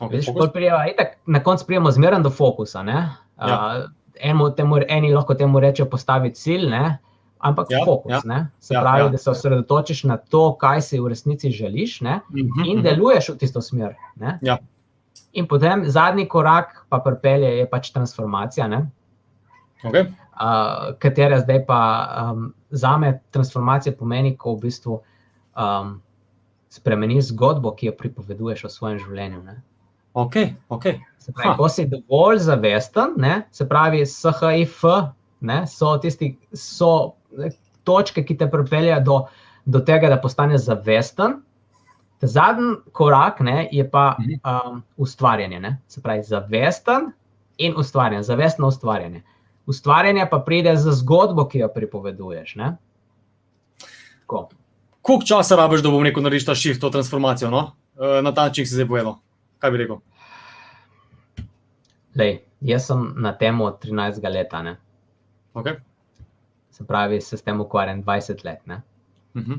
[0.00, 0.52] Okay, Veš, fokus.
[0.52, 2.82] prijeva, itak, na koncu prijemo zmerno do fokusa.
[2.82, 3.08] ne.
[3.38, 3.56] Ja.
[3.76, 6.98] Uh, enemu temu, eni lahko temu rečejo postaviti cilj, ne?
[7.42, 8.12] Ampak Ja, ja, fokus.
[8.12, 8.20] ja.
[8.24, 9.04] Ja, Se Ja, pravi, ja.
[9.04, 9.10] ja.
[9.10, 12.20] da se osredotočiš na to, kaj si v resnici želiš ne?
[12.30, 12.82] Mhm, in mhm.
[12.86, 13.96] deluješ v tisto smer.
[14.16, 14.38] Ne?
[14.42, 14.58] Ja.
[15.32, 18.86] In potem zadnji korak, pa pripelje, je pač transformacija, ne?
[19.82, 20.06] Okay.
[20.38, 21.78] uh, katera zdaj pa
[22.32, 25.00] um, za me transformacija pomeni, ko v bistvu
[25.58, 25.96] um,
[26.70, 29.42] spremeniš zgodbo, ki jo pripoveduješ o svojem življenju.
[29.42, 29.56] Ne?
[30.14, 31.00] Okay, okay.
[31.18, 31.56] Se pravi, Ha.
[31.56, 34.82] ko si dovolj zavesten, ne, se pravi, SHIF
[35.40, 37.14] ne, so tisti, so
[37.84, 39.16] točke, ki te pripeljejo do,
[39.64, 41.40] do tega, da postaneš zavesten.
[42.20, 44.32] Ta Zadnji korak ne, je pa Mhm.
[44.44, 45.60] um, ustvarjanje.
[45.60, 47.12] Ne, se pravi, zavesten
[47.58, 49.22] in ustvarjanje, zavestno ustvarjanje.
[49.66, 52.54] Ustvarjanje pa pride z zgodbo, ki jo pripoveduješ.
[55.02, 57.50] Koliko časa rabiš, da bom rekel, narediš ta shift, to transformacijo?
[57.50, 57.72] No?
[57.94, 59.18] Uh, na ta način si zdaj povedal.
[59.58, 59.96] Kaj bi rekel?
[62.14, 64.76] Lej, jaz sem na tem od 13 leta, ne.
[65.54, 65.76] Okay.
[66.72, 68.66] Se pravi, se s tem ukvarjam 20 let.
[68.66, 68.82] Ne.
[69.34, 69.58] Uh -huh.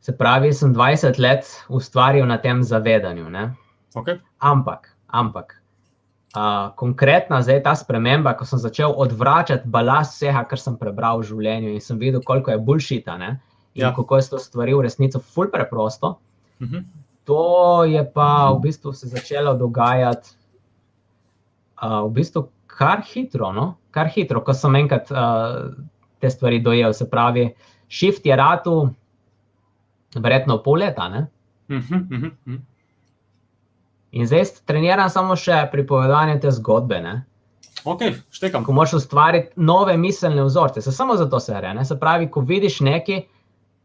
[0.00, 3.30] Se pravi, sem 20 let ustvaril na tem zavedanju.
[3.30, 3.54] Ne?
[3.94, 4.18] okay.
[4.38, 5.62] Ampak, ampak
[6.36, 11.28] uh, konkretna zdaj ta sprememba, ko sem začel odvračati balast vsega, kar sem prebral v
[11.30, 13.40] življenju in sem videl, koliko je bullshita ne?
[13.74, 13.94] in Ja.
[13.96, 16.18] kako je to stvari v resnici ful preprosto.
[16.60, 16.84] Uh -huh.
[17.24, 20.28] To je pa v bistvu se začelo dogajati
[21.82, 23.76] uh, v bistvu kar hitro, no?
[23.90, 25.72] kar hitro, ko sem enkrat uh,
[26.22, 26.92] te stvari dojel.
[26.94, 27.48] Se pravi,
[27.90, 28.76] shift je ratu,
[30.14, 31.08] verjetno pol leta.
[31.08, 31.26] Ne?
[31.68, 32.02] Uh -huh.
[32.02, 32.60] Uh -huh.
[34.12, 37.00] In zdaj treniram samo še pripovedovanje te zgodbe.
[37.00, 37.24] Ne?
[37.84, 38.00] Ok,
[38.30, 38.64] štekam.
[38.64, 41.74] Ko moš ustvariti nove miselne vzorce, se samo zato se gre.
[41.74, 41.84] Ne?
[41.84, 43.22] Se pravi, ko vidiš nekaj,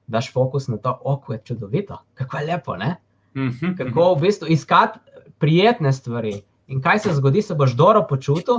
[0.08, 2.76] daš fokus na to, oko je čudovito, kako je lepo.
[2.76, 2.96] Ne?
[3.36, 3.78] Uh -huh.
[3.78, 5.00] Kako v bistvu iskati
[5.38, 6.42] prijetne stvari.
[6.68, 8.56] In kaj se zgodi, se boš dobro počutil,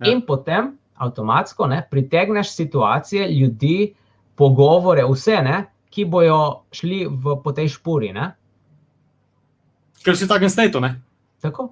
[0.00, 0.12] ja.
[0.12, 3.94] in potem avtomatsko ne, pritegneš situacije, ljudi,
[4.34, 8.12] pogovore, vse, ne, ki bojo šli v, po tej špuri.
[8.12, 8.32] Ne?
[10.04, 10.94] Ker si v takem stanju, ne?
[11.42, 11.70] Tako.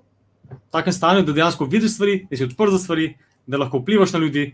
[0.51, 3.15] V takem stanju, da dejansko vidiš stvari, da si odprt za stvari,
[3.47, 4.53] da lahko vplivaš na ljudi.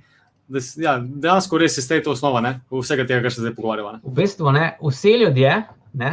[0.49, 2.55] Da ja, dejansko res je stej to osnova ne?
[2.73, 3.93] vsega tega, kar se zdaj pogovarjava.
[3.93, 4.01] ne.
[4.05, 5.53] V bistvu ne, vsi ljudje,
[6.01, 6.13] ne,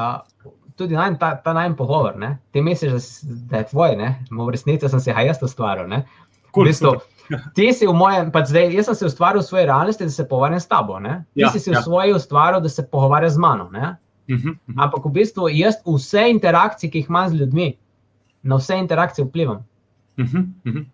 [0.00, 0.06] a,
[0.76, 4.48] tudi najn, ta, ta najmanj pogovor, ne, ti misliš, da, da je tvoj, ne, v
[4.50, 5.88] resnici sem si ga jaz ustvaril.
[5.90, 6.04] Ne.
[6.54, 7.13] Cool, v bistvu, super.
[7.54, 10.28] Ti si v mojem, pač zdaj, jaz sem si ustvaril v svoji realnosti, da se
[10.28, 10.98] pogovarjam s tabo.
[11.00, 11.24] Ne.
[11.34, 11.80] Ti Ja, si si ja.
[11.80, 13.68] v svoji ustvaril, da se pogovarjaš z mano.
[13.72, 13.96] Ne.
[14.28, 14.50] Uh -huh.
[14.50, 14.84] Uh -huh.
[14.84, 17.76] Ampak v bistvu jaz vse interakcije, ki jih imam z ljudmi,
[18.42, 19.64] na vse interakcije vplivam.
[20.18, 20.46] Uh -huh.
[20.66, 20.84] Uh -huh.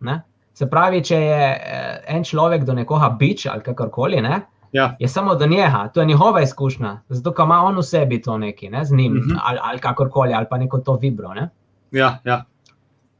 [0.00, 0.22] Ne?
[0.54, 4.40] Se pravi, če je eh, en človek do nekoga bič ali kakorkoli, ne,
[4.72, 8.38] Ja, je samo do njega, to je njegova izkušnja, zato ima on v sebi to
[8.38, 9.36] nekaj, ne, z njim Mhm.
[9.44, 11.34] ali, ali kakorkoli, ali pa neko to vibro.
[11.34, 11.48] Ne.
[11.90, 12.44] ja, ja.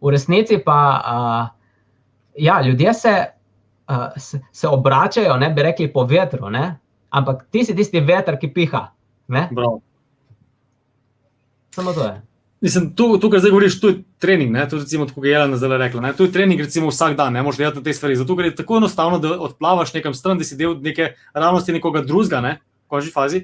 [0.00, 1.63] V resnici pa uh,
[2.36, 3.14] ja, ljudje se,
[3.88, 6.78] uh, se, se obračajo, ne bi rekli po vetru, ne,
[7.10, 8.88] ampak ti si tisti veter, ki piha.
[11.74, 12.22] Samo to je.
[12.64, 14.52] Mislim, to, to, kar zdaj govoriš, to je trening.
[14.52, 14.68] Ne?
[14.68, 16.00] To je recimo, kot je Jelena zdaj rekla.
[16.00, 16.12] Ne?
[16.16, 18.16] To je trening, recimo, vsak dan, ne moreš na te stvari.
[18.16, 22.00] Zato ker je tako enostavno, da odplavaš nekam stran, da si del neke realnosti nekoga
[22.00, 22.54] drugega, ne?
[22.86, 23.42] v končni fazi.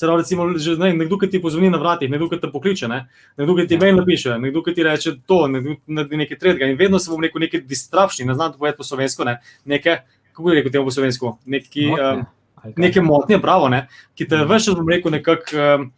[0.00, 2.88] Se pravi, recimo, že, ne, nekdo, ki ti pozvoni na vratih, nekdo, ki te pokliče,
[2.88, 3.02] ne?
[3.36, 3.80] nekdo, ki ti Ja.
[3.80, 6.66] mail napiše, nekdo, ki ti reče to, nekdo, ne- nekaj tretjega.
[6.66, 9.34] In vedno se bom rekel, nekaj distrapšni, ne znam to povedati po slovensko, ne?
[9.66, 9.98] neke,
[10.30, 12.24] kako bi rekel temu po slovensko, neki, Motnje,
[12.64, 13.82] um, neke motnje, bravo, ne?
[14.16, 14.48] ki te Mhm.
[14.48, 15.92] več, bom rekel, nekako um,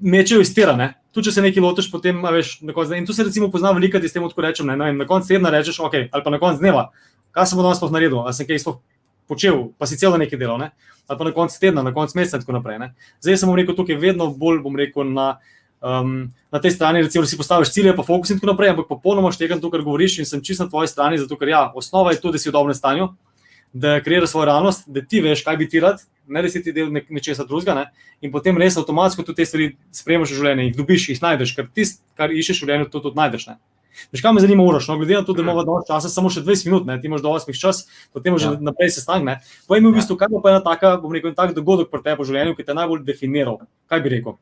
[0.00, 0.72] mečejo iz tira.
[0.72, 0.94] Ne?
[1.12, 2.96] Tudi, če se nekaj lotiš, potem veš, na koncu.
[2.96, 4.66] In tu se recimo pozna veliko, da s tem lahko rečem.
[4.66, 4.76] Ne?
[4.76, 6.88] Ne vem, na koncu tedna rečeš, ok, ali pa na koncu dneva,
[7.30, 8.80] kaj sem danes sploh naredil, ali sem kaj sploh
[9.28, 10.70] počel, pa si celo nekaj delal, ne?
[11.04, 12.78] ali pa na koncu tedna, na koncu meseca in tako naprej.
[12.80, 12.94] Ne?
[13.20, 15.36] Zdaj sem rekel, tukaj vedno bolj bom rekel na.
[15.84, 18.86] Um, na tej strani, recimo, da si postaviš cilje, pa fokus in tako naprej, ampak
[18.88, 22.14] popolnoma štekam to, kar govoriš, in sem čisto na tvoji strani, zato ker ja, osnova
[22.14, 23.10] je to, da si v dobrem stanju,
[23.74, 26.72] da kreiraš svojo realnost, da ti veš, kaj bi ti rad, ne da si ti
[26.72, 27.84] del nečesa drugega, ne?
[28.22, 31.68] in potem res avtomatsko tudi te stvari sprejmeš v življenje, jih dobiš, jih najdeš, ker
[31.74, 33.48] tisto, kar iščeš v življenju, to tudi najdeš.
[33.50, 33.58] Ne?
[34.10, 36.42] Veš, kaj me zanima, Uroš, no, glede na to, da imamo dovolj časa, samo še
[36.42, 36.96] 20 minut, ne?
[36.98, 38.58] ti imaš do 8 čas, potem že Ja.
[38.60, 39.38] naprej se stangne.
[39.66, 39.96] Povej mi v Ja.
[40.00, 42.72] bistvu, kaj pa ena taka, bom rekel, tak dogodek pri tebi v življenju, ki te
[42.72, 43.58] je najbolj definiral.
[43.86, 44.34] Kaj bi rekel?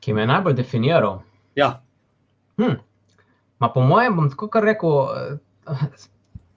[0.00, 1.22] Ki me je najbolj definiral.
[1.54, 1.80] Ja,
[2.56, 2.78] Hm.
[3.58, 4.92] Ma po mojem, bom tako kar rekel,
[5.66, 5.74] eh,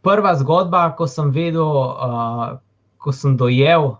[0.02, 2.60] prva zgodba, ko sem videl, uh,
[2.98, 3.98] ko sem dojel,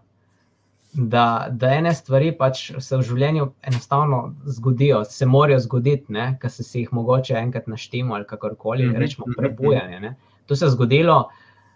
[0.98, 6.66] da, da ene stvari pač se v življenju enostavno zgodijo, se morajo zgoditi, ker se
[6.80, 9.00] jih mogoče enkrat naštemo ali kakorkoli, mm -hmm.
[9.00, 10.00] rečemo prebujanje.
[10.00, 10.16] Ne?
[10.46, 11.18] To se je zgodilo,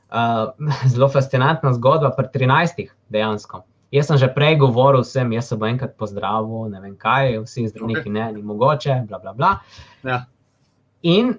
[0.09, 0.49] uh,
[0.93, 2.87] zelo fascinantna zgodba, pri 13.
[3.09, 3.63] dejansko.
[3.91, 7.67] Jaz sem že prej govoril vsem, jaz se bom enkrat pozdravil, ne vem kaj, vsi
[7.67, 8.11] zdravniki, okay.
[8.11, 9.59] ne, ni mogoče, bla, bla, bla.
[10.03, 10.25] Ja.
[11.01, 11.35] In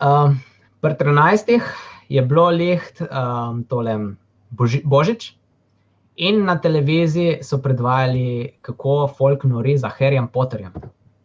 [0.00, 0.34] uh,
[0.80, 1.60] pri 13.
[2.08, 3.98] je bilo leht um, tole
[4.50, 5.36] Boži, Božič.
[6.16, 10.72] In na televiziji so predvajali, kako folk nori za Harryjem Potterjem.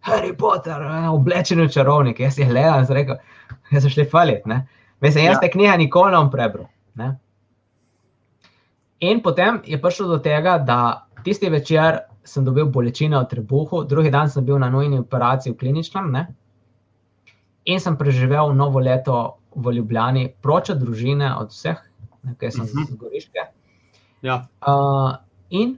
[0.02, 3.18] Harry Potter, eh, oblečen v čarovnik, jaz jih gledam, jaz rekel,
[3.72, 4.46] jaz sem šli falit.
[5.02, 5.40] Mislim, jaz ja.
[5.40, 6.66] te knjige nikoli ne bom prebral.
[6.96, 7.18] Ne?
[9.00, 14.10] In potem je prišlo do tega, da tisti večer sem dobil bolečine v trebuhu, drugi
[14.12, 16.28] dan sem bil na nujni operaciji v kliničnem ne?
[17.66, 21.78] in sem preživel novo leto v Ljubljani, proč od družine, od vseh,
[22.40, 22.88] ki sem uh -huh.
[22.88, 23.40] z Goriške.
[24.22, 24.48] Ja.
[24.68, 25.16] Uh,
[25.50, 25.78] in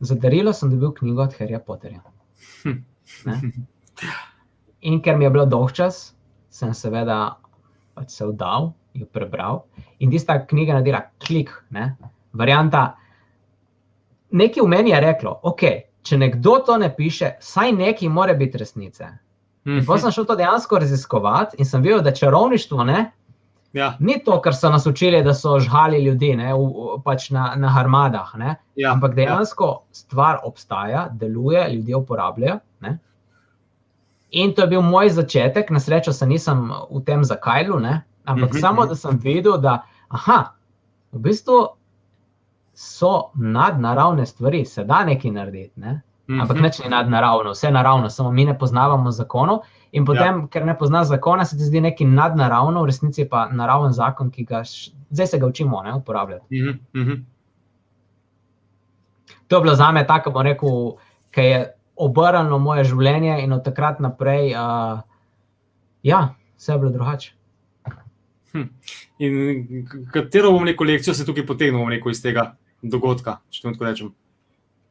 [0.00, 2.02] za darilo sem dobil knjigo od Harryja Potterja.
[4.80, 6.14] In ker mi je bilo dolg čas,
[6.50, 7.38] sem seveda
[7.98, 9.64] pač se vdal in prebral.
[9.98, 11.96] In tista knjiga nadira klik, ne?
[12.32, 12.94] varianta.
[14.30, 15.62] Nekaj v meni je reklo, ok,
[16.04, 19.08] če nekdo to ne piše, saj nekaj mora biti resnice.
[19.68, 23.00] In potem sem šel to dejansko raziskovati in sem videl, da čarovništvo ne,
[23.72, 23.96] Ja.
[24.00, 27.72] Ni to, kar so nas učili, da so žgali ljudi ne, v, pač na, na
[27.80, 28.32] armadah.
[28.76, 28.92] Ja.
[28.92, 29.78] Ampak dejansko ja.
[29.92, 32.58] stvar obstaja, deluje, ljudje uporabljajo.
[32.80, 32.98] Ne.
[34.30, 38.50] In to je bil moj začetek, na srečo se nisem v tem zakajlu, ne, ampak
[38.50, 38.60] uh -huh.
[38.60, 40.52] samo da sem videl, da aha,
[41.12, 41.66] v bistvu
[42.74, 45.80] so nadnaravne stvari, se da nekaj narediti.
[45.80, 46.02] Ne.
[46.28, 46.62] Ampak uh -huh.
[46.62, 49.58] neč ni nadnaravno, vse naravno, samo mi ne poznavamo zakonov.
[49.92, 50.46] In potem, ja.
[50.52, 54.44] ker ne poznaš zakona, se ti zdi nekaj nadnaravno, v resnici pa naraven zakon, ki
[54.44, 56.62] ga š, zdaj se ga učimo ne, uporabljati.
[56.62, 56.76] Uh
[57.06, 57.22] -huh.
[59.48, 60.92] To je bilo za me tako, bom rekel,
[61.30, 65.00] ki je obrnilo moje življenje in od takrat naprej, uh,
[66.02, 67.32] ja, vse je bilo drugače.
[68.52, 68.62] Hm.
[69.18, 74.14] In katero bom rekel lekcijo se tukaj potegnil iz tega dogodka, če tako rečem?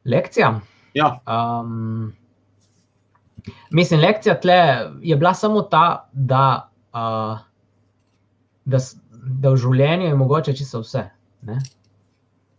[0.04, 0.60] Lekcija?
[0.94, 1.08] Ja.
[1.26, 2.12] Um,
[3.70, 4.58] Mislim, lekcija tle
[5.02, 7.38] je bila samo ta, da, uh,
[8.64, 8.78] da,
[9.12, 11.08] da v življenju je mogoče čisto vse.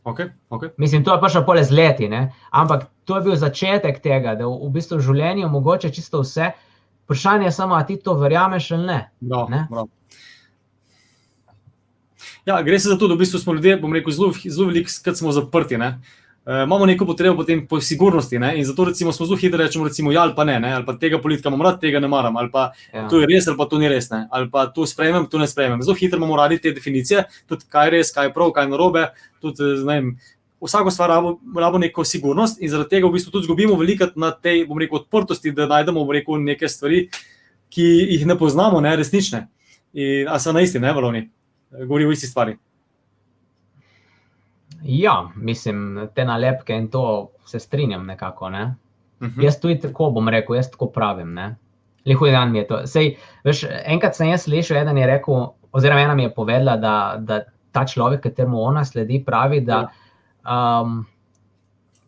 [0.04, 0.70] Okay, okay.
[0.78, 2.32] Mislim, to je prišlo pole z leti, ne?
[2.52, 6.24] ampak to je bil začetek tega, da v, v bistvu v življenju je mogoče čisto
[6.24, 6.52] vse.
[7.06, 9.00] Vprašanje je samo, ali ti to verjameš ali ne.
[9.22, 9.66] No, ne?
[12.46, 14.94] Ja, gre se za to, da v bistvu smo ljudje, bom rekel, zelo, zelo veliki,
[15.04, 15.78] kad smo zaprti.
[15.78, 16.00] Ne?
[16.46, 18.40] Uh, imamo neko potrebo potem po sigurnosti.
[18.40, 18.54] Ne?
[18.58, 20.94] In zato recimo, smo zelo hitri, rečemo, recimo, ja, ali pa ne, ne, ali pa
[20.94, 23.08] tega politika imamo rad, tega ne maram, ali pa ja.
[23.10, 24.28] to je res, ali pa to ni res, ne?
[24.32, 25.82] ali pa to sprejmem, to ne sprejmem.
[25.84, 28.74] Zelo hitro imamo radi te definicije, tudi kaj je res, kaj je prav, kaj je
[28.76, 29.08] narobe.
[29.40, 30.16] Tudi, vem,
[30.62, 31.10] vsako stvar
[31.56, 35.00] rabo neko sigurnost in zaradi tega v bistvu tudi izgubimo veliko na tej, bom rekel,
[35.00, 37.08] odprtosti, da najdemo, bom rekel, neke stvari,
[37.70, 39.46] ki jih ne poznamo, ne resnične.
[39.94, 41.30] In, a so na isti, ne valovni,
[41.72, 42.58] govorijo o isti stvari.
[44.84, 48.50] Ja, mislim, te nalepke in to se strinjam nekako.
[48.50, 48.76] Ne?
[49.20, 49.40] Uh mhm.
[49.40, 49.44] -huh.
[49.44, 51.38] Jaz tudi tako bom rekel, jaz tako pravim.
[52.06, 52.88] Lehuj dan mi je to.
[52.88, 57.16] Sej, veš, enkrat sem jaz slišal, eden je rekel, oziroma ena mi je povedala, da,
[57.20, 59.90] da ta človek, kateremu ona sledi, pravi, da
[60.48, 61.06] um,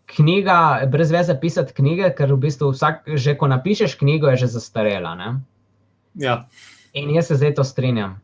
[0.05, 4.47] knjiga, brez veze pisati knjige, ker v bistvu vsak, že ko napišeš knjigo, je že
[4.47, 5.37] zastarela.
[6.13, 6.45] Ja.
[6.93, 8.19] In jaz se zdaj to strinjam.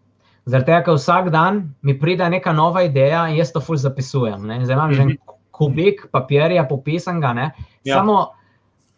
[0.47, 4.47] Zaradi tega, ker vsak dan mi pride neka nova ideja in jaz to fulj zapisujem.
[4.47, 4.61] Ne?
[4.65, 5.37] Zdaj imam že en mhm.
[5.51, 7.51] kubik papirja, popisan ga,
[7.83, 7.95] ja.
[7.95, 8.31] samo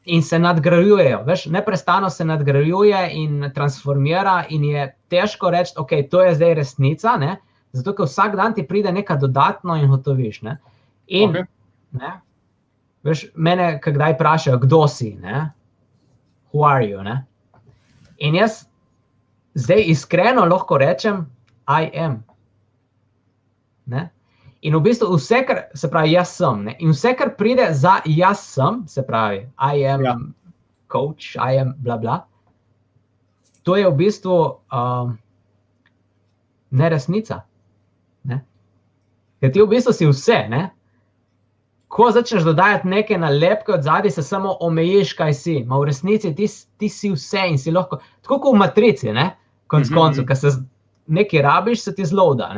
[0.05, 1.23] in se nadgrajujejo.
[1.25, 7.17] Veš, neprestano se nadgrajuje in transformira, in je težko reči, okay, to je zdaj resnica.
[7.17, 7.37] Ne?
[7.71, 10.41] Zato, ker vsak dan ti pride nekaj dodatno in hotoviš.
[10.41, 10.57] Ne?
[11.07, 11.45] In okay.
[11.91, 12.13] ne?
[13.03, 15.49] Veš, mene, kdaj vprašajo, kdo si, ne?
[16.53, 17.03] who are you?
[17.03, 17.25] Ne?
[18.17, 18.65] In jaz
[19.53, 21.25] zdaj iskreno lahko rečem,
[21.69, 22.23] I am.
[23.85, 24.09] Ne?
[24.61, 26.75] In v bistvu vse, kar se pravi, jaz sem, ne?
[26.79, 30.17] in vse, kar pride za jaz sem, se pravi, I am ja.
[30.91, 32.17] coach, I am bla bla.
[33.63, 34.35] To je v bistvu
[34.73, 35.13] um,
[36.71, 37.43] neresnica.
[38.23, 38.41] Ne?
[39.39, 40.39] Ker ti v bistvu si vse.
[40.49, 40.63] Ne?
[41.89, 45.55] Ko začneš dodajati neke nalepke od zadaj, se samo omejiš, kaj si.
[45.67, 49.13] Ma v resnici ti, ti si vse in si lahko, tako kot v matrici,
[49.67, 49.95] konc mm -hmm.
[49.95, 50.51] koncev, ki se
[51.09, 52.53] nekaj rabiš, se ti zelo da.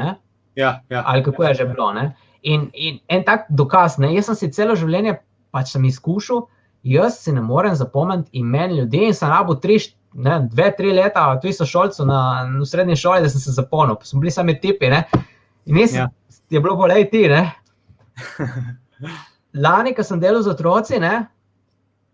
[0.55, 1.03] Ja, ja.
[1.05, 1.93] Ali kako je že bilo.
[2.41, 4.13] In, in en tak dokaz, ne?
[4.15, 5.19] jaz sem si celo življenje
[5.53, 6.47] pač izkušal,
[6.83, 9.79] jaz si ne morem zapomniti imen ljudi in sem rabo tri.
[10.11, 13.95] Ne, dve, tri leta, tu so šolci na, na srednji šoli, da sem se zapolnil,
[13.95, 14.89] pa smo bili sami tipi.
[14.91, 15.05] Ne?
[15.71, 16.09] In res ja.
[16.51, 17.21] je bilo bolej ti.
[17.31, 17.45] Ne?
[19.63, 21.13] Lani, ko sem delal z otroci, ne,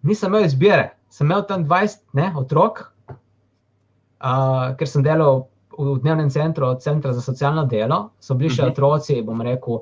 [0.05, 0.91] nisem imel izbire.
[1.09, 7.21] Sem imel tam 20 ne, otrok, uh, ker sem delal v dnevnem centru, centra za
[7.21, 8.71] socialno delo, so bili še Mhm.
[8.71, 9.79] otroci, bom rekel,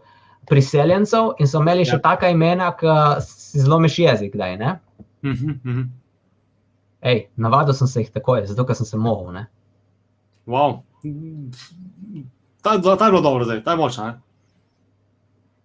[0.48, 2.00] priseljencev in so imeli še Ja.
[2.00, 2.88] taka imena, ki
[3.22, 4.34] si zlomiš jezik.
[4.34, 4.80] Kdaj, ne?
[5.24, 5.90] Mhm, mhm.
[7.02, 9.34] Ej, navadil sem se jih takoj, zato ker sem se mogel.
[9.34, 9.48] Ne?
[10.48, 10.82] Wow.
[12.62, 14.06] Ta, ta je bilo dobro, zdaj, ta je močna.
[14.06, 14.14] Ne?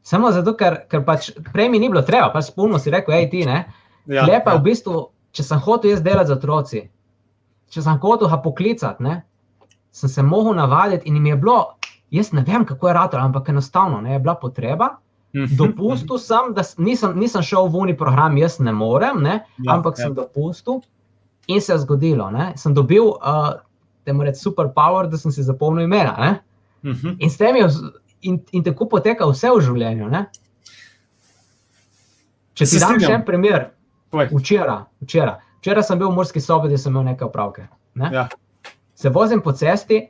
[0.02, 3.30] Samo zato, ker, ker pač prej mi ni bilo treba, pač spolno si rekel, hej,
[3.30, 3.64] ti ne.
[4.06, 4.60] Ja, Lepa je ja.
[4.60, 4.94] v bistvu,
[5.32, 6.80] če sem hotel jaz delati z otroci,
[7.70, 9.22] če sem hotel ga poklicati, ne,
[9.93, 11.74] sem se mogel navaditi in jim je bilo,
[12.11, 14.88] jaz ne vem, kako je rado, ampak enostavno ne, je bila potreba.
[15.32, 19.74] Mhm, Dopustil sem, da nisem, nisem šel v uni program, jaz ne morem, ne, Ja,
[19.74, 20.05] ampak ja.
[20.05, 20.80] sem dopustil
[21.47, 22.30] in se je zgodilo.
[22.30, 23.53] Ne, sem dobil, uh,
[24.03, 26.16] da moram reči, super power, da sem si zapomnil imena.
[26.18, 26.41] Ne,
[26.82, 27.16] Mhm.
[27.18, 27.68] in, s tem je,
[28.22, 30.09] in, in tako poteka vse v življenju.
[30.09, 30.26] Ne.
[32.55, 33.70] Če ti dam še en primer.
[34.11, 35.36] Včeraj, včeraj.
[35.61, 37.68] Včeraj sem bil v Murski soboti, sem imel nekaj opravke.
[37.95, 38.09] Ne?
[38.11, 38.24] Ja.
[39.01, 40.03] Se vozim po cesti,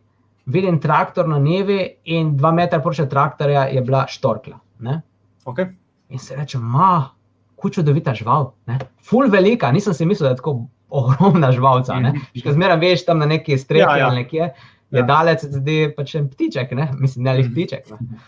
[0.47, 1.77] vidim traktor na nevi,
[2.07, 4.57] in dva metra proče traktorja je bila štorkla.
[4.81, 4.97] Ne?
[5.45, 5.69] Okay.
[6.09, 7.11] In se reče, ma,
[7.57, 8.49] kučudovita žival.
[8.67, 8.79] Ne?
[9.01, 10.57] Ful velika, nisem si mislil, da je tako
[10.91, 11.95] ogromna živalca.
[11.97, 12.11] Ne?
[12.11, 12.27] Mhm.
[12.37, 14.09] Še zmeraj veš tam na neki strehi Ja, ja.
[14.09, 14.49] ali nekje,
[14.91, 15.07] je Ja.
[15.07, 16.89] dalec, zdaj pa če ptiček, ne?
[16.99, 17.55] mislim, ne lih Mhm.
[17.55, 17.91] ptiček.
[17.91, 18.19] Ne?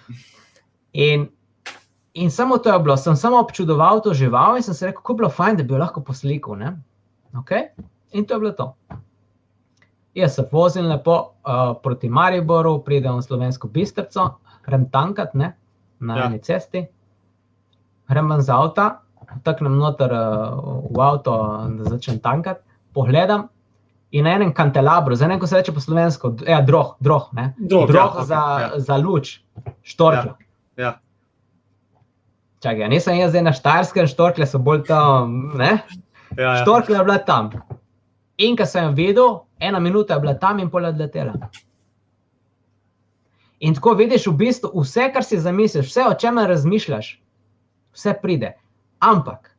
[0.94, 1.26] In,
[2.14, 5.14] in samo to je bilo, sem samo občudoval to žival in sem se rekel, kako
[5.14, 6.54] bi bilo fajn, da bi jo lahko poslikal.
[6.56, 6.76] ne.
[7.34, 7.72] Okay?
[8.12, 8.76] In to je bilo to.
[10.14, 14.26] Jaz se vozim lepo uh, proti Mariboru, pridem v Slovensko bistrco,
[14.66, 15.54] grem tankat ne,
[16.00, 16.20] na Ja.
[16.20, 16.26] ja.
[16.26, 16.82] eni cesti,
[18.08, 19.00] grem ven z avta,
[19.42, 21.36] taknem noter uh, v avto,
[21.78, 22.60] da začnem tankat,
[22.92, 23.48] pogledam.
[24.12, 27.30] In na enem kandelabru, zdaj ne vem, kako se reče po slovensko, ja, droh, droh,
[27.32, 28.68] ne, Drog, droh ja, za, ja.
[28.76, 29.38] za luč,
[29.82, 30.36] štorkla.
[30.76, 30.98] Ja.
[32.60, 35.80] Čakaj, ja, nisem jaz zdaj na Štajerskem, štorkle so bolj tam, ne?
[36.36, 36.58] Ja, ja.
[36.60, 37.48] Štorkla je bila tam.
[38.38, 41.34] In ko sem videl, ena minuta je bila tam in pol je odletela.
[43.60, 47.12] In tako vidiš, v bistvu vse, kar si zamisliš, vse, o čemer razmišljaš,
[47.94, 48.56] vse pride.
[48.98, 49.52] Ampak,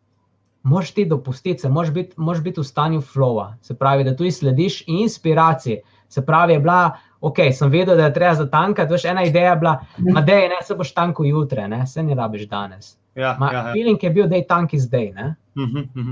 [0.64, 4.32] moraš ti dopustiti, se moraš biti, moraš biti v stanju flowa, se pravi, da tu
[4.32, 5.80] slediš inspiraciji.
[6.10, 9.60] Se pravi, je bila, ok, sem vedel, da je treba zatankati, veš, ena ideja je
[9.64, 12.98] bila, ma dej, ne, se boš tanko jutre, ne, se ne rabiš danes.
[13.16, 13.74] Ja, Ma, ja, ja.
[13.74, 15.36] feeling je bil, da je tanki zdaj, ne.
[15.56, 16.12] Mhm, mhm.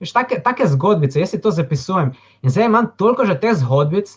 [0.00, 2.12] Veš, take, take zgodbice, jaz si to zapisujem.
[2.42, 4.10] In zdaj imam toliko že teh zgodbic,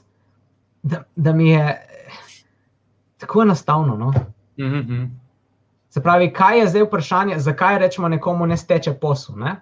[0.83, 1.77] da, da mi je
[3.17, 3.95] tako enostavno.
[3.97, 4.13] No?
[4.59, 5.05] Mhm, mhm.
[5.89, 9.35] Se pravi, kaj je zdaj vprašanje, zakaj rečemo nekomu ne steče posel?
[9.37, 9.55] Ne?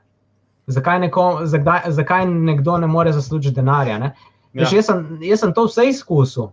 [0.68, 4.00] Zakaj, nekom, zakdaj, zakaj nekdo ne more zaslužiti denarja?
[4.00, 4.12] Ne?
[4.54, 4.64] Ja.
[4.64, 6.50] Veš, jaz, sem, jaz sem to vse izkusil.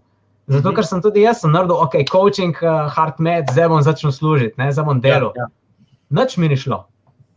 [0.47, 0.77] Zato, Mhm.
[0.77, 4.55] ker sem tudi jaz sem naredil, ok, coaching, uh, hard med, zdaj bom začel služiti,
[4.61, 4.73] ne?
[4.73, 5.33] zdaj bom delal.
[5.37, 5.47] Ja, ja.
[6.11, 6.85] Nič mi ni šlo.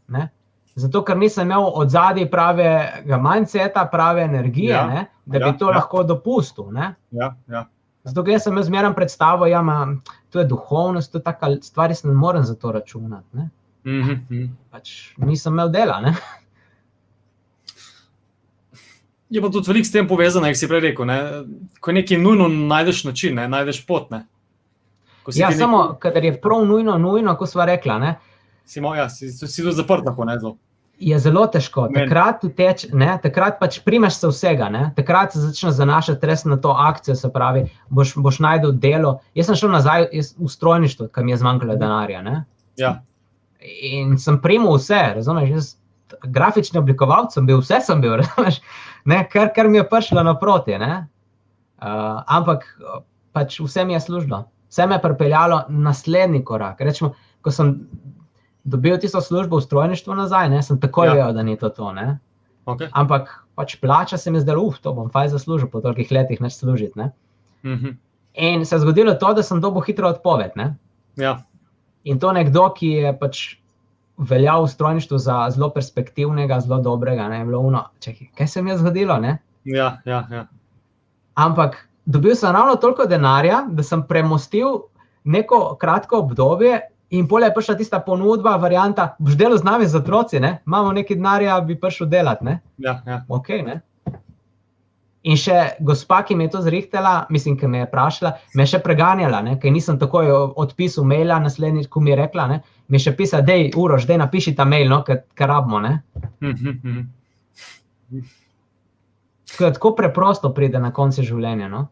[0.07, 0.29] Ne?
[0.77, 5.47] Zato, ker nisem imel od zadaj pravega mindseta, prave energije, Ja, ja, da bi ja,
[5.47, 5.71] ja, to ja.
[5.71, 5.75] ja.
[5.75, 6.67] lahko dopustil.
[6.71, 6.91] Ne?
[7.11, 7.63] Ja, ja.
[8.03, 9.87] Zato, ker jaz sem zmeraj predstavil, da ja,
[10.29, 13.27] to je duhovnost, to je taka stvar, jaz ne morem za to računati.
[13.33, 13.49] Ne?
[13.85, 14.45] Mhm, mhm.
[14.69, 15.97] Pač nisem imel dela.
[15.99, 16.13] Ne?
[19.29, 21.05] Je pa tudi veliko s tem povezano, kot si prej rekel.
[21.05, 21.17] Ne?
[21.79, 23.47] Ko nekaj nujno najdeš način, ne?
[23.47, 24.11] najdeš pot.
[24.11, 24.23] Ne?
[25.23, 28.13] Ko si Ja, samo, neki- kadar je prav nujno, nujno, kot sva rekla, ne,
[28.65, 30.57] si, mo- ja, si, si tudi zaprt, tako ne zelo.
[30.99, 31.87] Je zelo težko.
[31.93, 36.57] Takrat, teč, ne, takrat pač primeš se vsega, ne, takrat se začneš zanašati res na
[36.61, 39.17] to akcijo, se pravi, boš, boš najdel delo.
[39.37, 42.21] Jaz sem šel nazaj v strojništvo, kam mi je zmanjkalo denarja.
[42.25, 42.37] Ne.
[42.81, 42.95] Ja.
[43.61, 45.51] In sem primal vse, razumeš?
[45.53, 45.69] Jaz,
[46.33, 48.61] grafični oblikovalec sem bil, vse sem bil, razumeš?
[49.05, 50.77] Ne, kar, kar mi je prišlo naproti.
[50.81, 51.05] ne.
[51.77, 52.65] Uh, ampak
[53.37, 56.81] pač vse mi je služilo, vse me je pripeljalo na naslednji korak.
[56.81, 57.11] Rečemo,
[57.45, 57.75] ko sem
[58.67, 61.13] dobil tisto službo v strojništvu nazaj, ne, sem takoj Ja.
[61.13, 61.69] vedel, da ni to.
[61.69, 62.19] to ne.
[62.67, 62.89] Okay.
[62.91, 66.59] Ampak pač plača se mi zdela, uf, to bom fajn zaslužil po tolikih letih, neč
[66.59, 66.99] služiti.
[66.99, 67.11] Ne.
[67.63, 67.95] Mhm.
[68.37, 70.51] In se je zgodilo to, da sem dobil hitro odpoved.
[70.55, 70.75] Ne.
[71.15, 71.39] Ja.
[72.03, 73.57] In to nekdo, ki je pač
[74.17, 78.71] veljal v strojništvu za zelo perspektivnega, zelo dobrega, ne, bilo uno, čekaj, kaj se mi
[78.71, 79.37] je zgodilo, ne?
[79.63, 80.47] Ja, ja, ja.
[81.35, 84.79] Ampak dobil sem ravno toliko denarja, da sem premostil
[85.23, 89.95] neko kratko obdobje in polje je prišla tista ponudba, varianta, boš delal z nami z
[89.95, 90.59] otroci, ne?
[90.67, 92.59] imamo nekaj denarja, bi prišel delati, ne?
[92.77, 93.21] ja, ja.
[93.27, 93.81] Ok, ne?
[95.27, 98.71] In še gospa, ki mi je to zrihtela, mislim, ki me je vprašala, me je
[98.75, 99.57] še preganjala, ne?
[99.59, 102.61] ker nisem takoj odpisal maila, naslednjič, ko mi je rekla, ne?
[102.87, 105.83] mi je še pisala, dej, Uroš, dej napiši ta mail, no, ker rabimo.
[105.83, 107.05] Mhm, mhm.
[109.47, 111.67] Tako, da tako preprosto pride na koncu življenja.
[111.71, 111.87] No?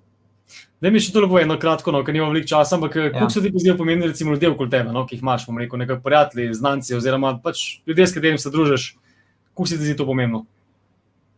[0.81, 3.03] Da mi še to lepo eno kratko, no, ker nimamo veliko časa, ampak ja.
[3.07, 3.11] Ja.
[3.15, 5.79] kako se ti zdi pomembni, recimo, ljudje okoli tebe, no, ki jih imaš, bom rekel,
[5.79, 8.89] nekaj prijatelji, znanci, oziroma pač ljudje, s katerimi se družiš,
[9.53, 10.43] kako se ti zdi to pomembno?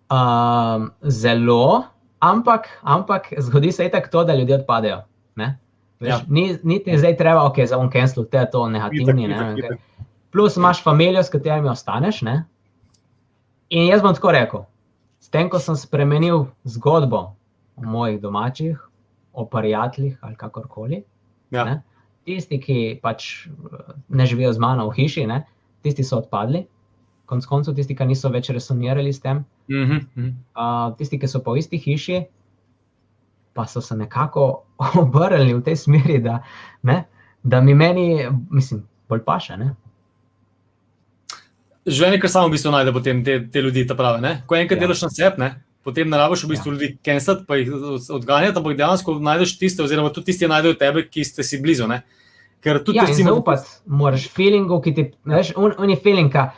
[0.09, 1.83] Um, zelo,
[2.19, 5.03] ampak, ampak zgodi se itak to, da ljudje odpadejo.
[5.35, 5.57] ne.
[5.99, 6.19] Veš, Ja.
[6.29, 9.25] Ni, niti zdaj treba, ok, za on cancel, te je to negativni.
[9.25, 9.65] Itak, Ne, itak, okay.
[9.65, 10.07] itak.
[10.31, 12.21] Plus imaš familijo, s katerimi ostaneš.
[12.21, 12.43] Ne?
[13.69, 14.65] In jaz bom tako rekel,
[15.19, 17.33] s tem, ko sem spremenil zgodbo
[17.75, 18.77] o mojih domačih,
[19.37, 21.03] o prijateljih ali kakorkoli,
[21.53, 21.63] Ja.
[21.63, 21.75] ne,
[22.25, 23.51] tisti, ki pač eh,
[24.09, 25.43] ne živijo z mano v hiši, ne,
[25.81, 26.65] tisti so odpadli,
[27.25, 30.27] konc koncev, tisti, ki niso več resonirali s tem, Mhm, mhm.
[30.55, 32.21] uh, tisti, ki so v isti hiši,
[33.53, 34.63] pa so se nekako
[35.03, 36.39] obrnili v tej smeri, da,
[36.83, 37.01] ne,
[37.43, 38.07] da mi meni,
[38.49, 39.57] mislim, bolj paše.
[39.57, 39.73] Ne?
[41.85, 44.19] Življenje, kar samo v bistvu najde potem te, te ljudi, ta prave.
[44.19, 44.41] Ne?
[44.45, 44.81] Ko enkrat Ja.
[44.81, 45.49] delaš na sebe?
[45.87, 46.75] Potem ne rabiš v bistvu ja.
[46.75, 47.71] ljudi kenslati, pa jih
[48.11, 51.87] odganjati, ampak dejansko najdeš tiste, oziroma tudi tisti najdejo tebe, ki ste si blizu.
[51.87, 52.01] Ne?
[52.59, 56.33] Ker tudi Ja, in recimo, zaupati moraš feelingu, ki ti, veš, un, un je feeling,
[56.33, 56.49] ka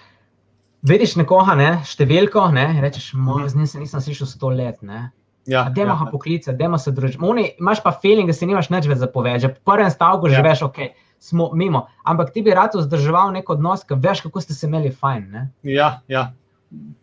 [0.90, 5.12] vidiš nekoga, ne, številko, ne, rečeš, moj, z njim se nisem slišal sto let, ne.
[5.46, 7.22] ja, A dajmo ja, ga poklicati, dajmo se družiti.
[7.60, 9.46] Imaš pa feeling, da si nimaš nič več za povedati.
[9.46, 10.46] Že po prvem stavku že Ja.
[10.46, 10.80] veš, ok,
[11.20, 11.86] smo mimo.
[12.02, 15.24] Ampak ti bi rad vzdrževal nek odnos, ker veš, kako ste se imeli fajn.
[15.30, 15.50] Ne?
[15.64, 16.32] ja, ja.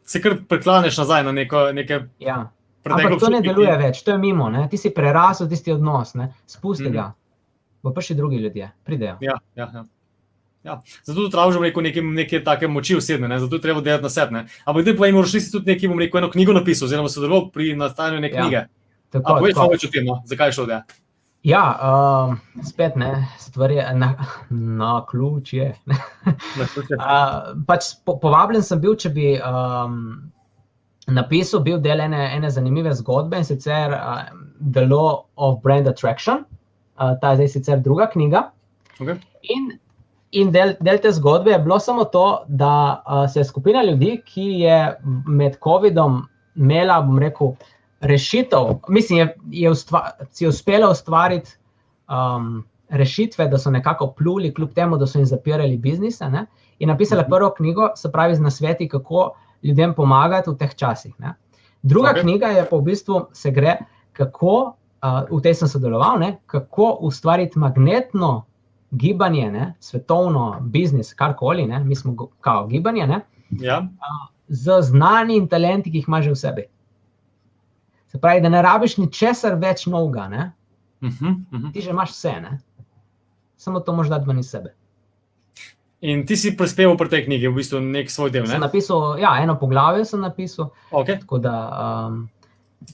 [0.04, 2.50] Se kar preklaneš nazaj na neko, neke Ja.
[2.84, 4.46] Ampak to ne občutke, ki- deluje več, to je mimo.
[4.48, 4.68] Ne?
[4.68, 6.32] Ti si prerasel tisti odnos, ne?
[6.46, 6.92] spusti Mhm.
[6.92, 7.06] ga.
[7.82, 9.16] Bo pa še drugi ljudje, pridejo.
[9.20, 9.84] Ja, ja, ja.
[10.64, 10.74] Ja.
[11.02, 13.38] Zato tudi tražim neko, neke, neke take moči osebne, ne?
[13.38, 14.32] zato je treba delati na sebi.
[14.32, 14.46] ne.
[14.64, 17.50] Ampak zdaj pa jim moraš si tudi nekaj, bom rekel, eno knjigo napisal, oziroma sodeloval
[17.50, 18.42] pri nastajanju neke Ja.
[18.42, 18.60] knjige.
[19.10, 20.22] Tako, A povej malo več o tem, no?
[20.24, 20.66] zakaj je šlo?
[20.66, 20.82] Da?
[21.46, 24.14] Ja, um, spet ne, stvari na,
[24.50, 25.68] na ključ je.
[26.26, 30.00] Uh, pač po, povabljen sem bil, če bi um,
[31.06, 34.24] napisal, bil del ene, ene zanimive zgodbe in sicer uh,
[34.74, 36.42] The Law of Brand Attraction.
[36.98, 38.48] Uh, ta je zdaj sicer druga knjiga.
[38.98, 39.14] Okay.
[39.54, 39.70] In,
[40.34, 42.74] in del, del te zgodbe je bilo samo to, da
[43.06, 44.80] uh, se je skupina ljudi, ki je
[45.30, 46.24] med COVID-om
[46.56, 47.54] imela, bom rekel,
[48.00, 51.50] rešitev, mislim, je, je ustva, si je uspela ustvariti
[52.08, 56.28] um, rešitve, da so nekako pluli, kljub temu, da so jim zapirali biznise.
[56.28, 56.46] Ne?
[56.78, 57.30] In napisala Mhm.
[57.30, 61.14] prvo knjigo, se pravi, z nasveti, kako ljudem pomagati v teh časih.
[61.18, 61.34] Ne?
[61.82, 62.20] Druga okay.
[62.20, 63.76] knjiga je pa v bistvu se gre,
[64.12, 64.72] kako,
[65.02, 66.36] uh, v tej sem sodeloval, ne?
[66.46, 68.44] kako ustvariti magnetno
[68.90, 69.74] gibanje, ne?
[69.80, 71.84] svetovno, biznis, karkoli, ne?
[71.84, 73.20] mi smo kao gibanje, ne?
[73.50, 73.86] Ja.
[74.48, 76.64] z znani in talenti, ki jih imaš že v sebi.
[78.06, 80.52] Se pravi, da ne rabiš ničesar več novega, ne?
[81.02, 81.72] Uh -huh, uh -huh.
[81.72, 82.58] ti že imaš vse, ne?
[83.58, 84.74] samo to moš dati ven iz sebe.
[86.00, 88.46] In ti si prispeval pri tej knjigi, v bistvu nek svoj del.
[88.46, 88.60] Sem Ne?
[88.60, 91.20] napisal, ja, eno poglavje sem napisal, Okay.
[91.20, 91.54] tako da.
[92.06, 92.28] Um,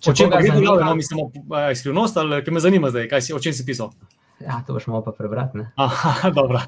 [0.09, 1.19] O čem gre zanima- no, mislim,
[1.53, 3.91] eh, skrivnost ali kaj me zanima zdaj, kaj si, o čem si pisal?
[4.41, 5.59] Ja, to boš malo pa prebrati.
[5.59, 5.73] ne.
[5.77, 6.61] Aha, dobro.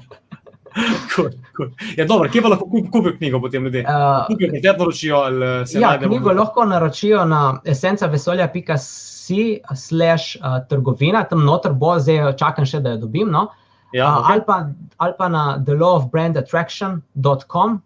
[1.15, 1.69] Cool, cool.
[1.97, 3.85] Ja, dobro, kje pa lahko kup, kupijo knjigo potem ljudje?
[3.87, 3.91] Uh,
[4.27, 11.73] Kupijo pretet naročijo eh, ja, knjigo lahko naročijo na esencavesolja.si slash uh, trgovina, tam noter
[11.73, 13.31] bo, zdaj čakam še, da jo dobim.
[13.31, 13.47] No?
[13.93, 14.31] Ja, Uh, okay.
[14.31, 14.65] ali, pa,
[14.97, 17.81] ali pa na thelawofbrandattraction.com.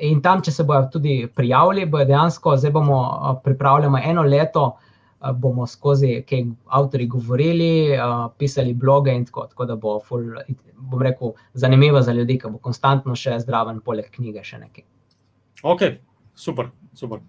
[0.00, 4.64] In tam, če se bodo tudi prijavili, bojo dejansko, zdaj bomo uh, pripravljali eno leto,
[4.64, 4.72] uh,
[5.20, 7.98] bomo skozi, kaj avtori govorili,
[8.38, 10.24] pisali bloge in tako, tako da bo, ful,
[10.76, 14.84] bom rekel, zanimivo za ljudi, ki bo konstantno še zdraven, poleg knjige še nekaj.
[15.62, 15.82] Ok,
[16.34, 16.70] super.
[16.96, 17.20] super.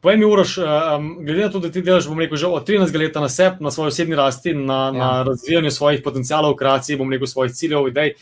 [0.00, 2.96] Povej mi, Uroš, um, glede na to, da ti delaš, bom rekel, že od 13
[2.98, 4.92] let na sebi, na svoji osebni rasti, na, ja.
[4.92, 5.22] na Ja.
[5.22, 8.14] razvijanju svojih potencialov, kreacij, bom rekel, svojih ciljev, idej.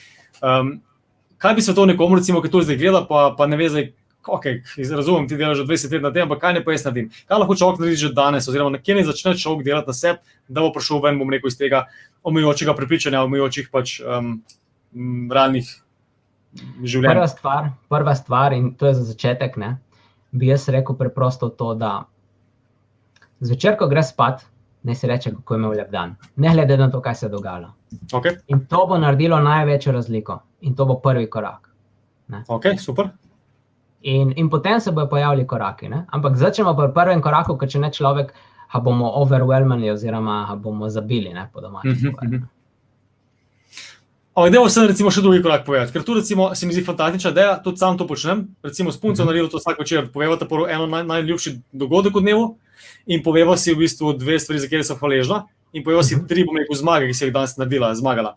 [0.43, 0.81] Um,
[1.39, 3.93] kaj bi se to nekomu, recimo, ki to zdaj gleda, pa, pa ne ve, zdaj,
[4.27, 4.62] okay,
[4.97, 7.11] razumem, ti delaš že 20 let na tem, ampak kaj ne pa jaz naredim?
[7.29, 10.19] Kaj lahko človek naredi že danes, oziroma na kje ne začne človek delati na sebi,
[10.49, 11.87] da bo prišel ven, bom rekel, iz tega
[12.27, 14.39] omejujočega prepričanja, omejujočih pač um,
[15.31, 15.71] realnih
[16.83, 17.12] življenj.
[17.12, 19.77] Prva stvar, prva stvar, in to je za začetek, ne,
[20.33, 22.03] bi jaz rekel preprosto to, da
[23.41, 24.45] zvečer, ko greš spat,
[24.89, 27.31] ne si reče, kako je imel lep dan, ne glede na to, kaj se je
[27.33, 27.73] dogajalo.
[28.12, 28.37] Okay.
[28.53, 31.71] In to bo naredilo največjo razliko, in to bo prvi korak.
[32.49, 33.09] ok, super.
[34.03, 35.89] In, in potem se bodo pojavili koraki.
[35.89, 36.05] Ne?
[36.09, 38.31] Ampak začnemo pri prvem koraku, ker če ne človek,
[38.69, 41.91] ga bomo overwhelmili, oziroma ga bomo zabili, ne po domačem.
[41.93, 42.37] Mhm, povedano.
[42.37, 42.47] mhm.
[44.35, 47.31] Ampak, da vsem recimo še drugi korak povedati, ker tu recimo se mi zdi fantastična
[47.31, 48.47] ideja, tudi sam to počnem.
[48.63, 49.27] Recimo s punco Mhm.
[49.27, 52.57] naredil to vsak večer, poveva ta prvo eno naj, najljubši dogodek v dnevu
[53.09, 55.43] in poveva si v bistvu dve stvari, za katere so hvaležna
[55.73, 56.29] in poveva si Mhm.
[56.29, 58.37] tri, bom rekel, zmage, ki si jih danes naredila, zmagala.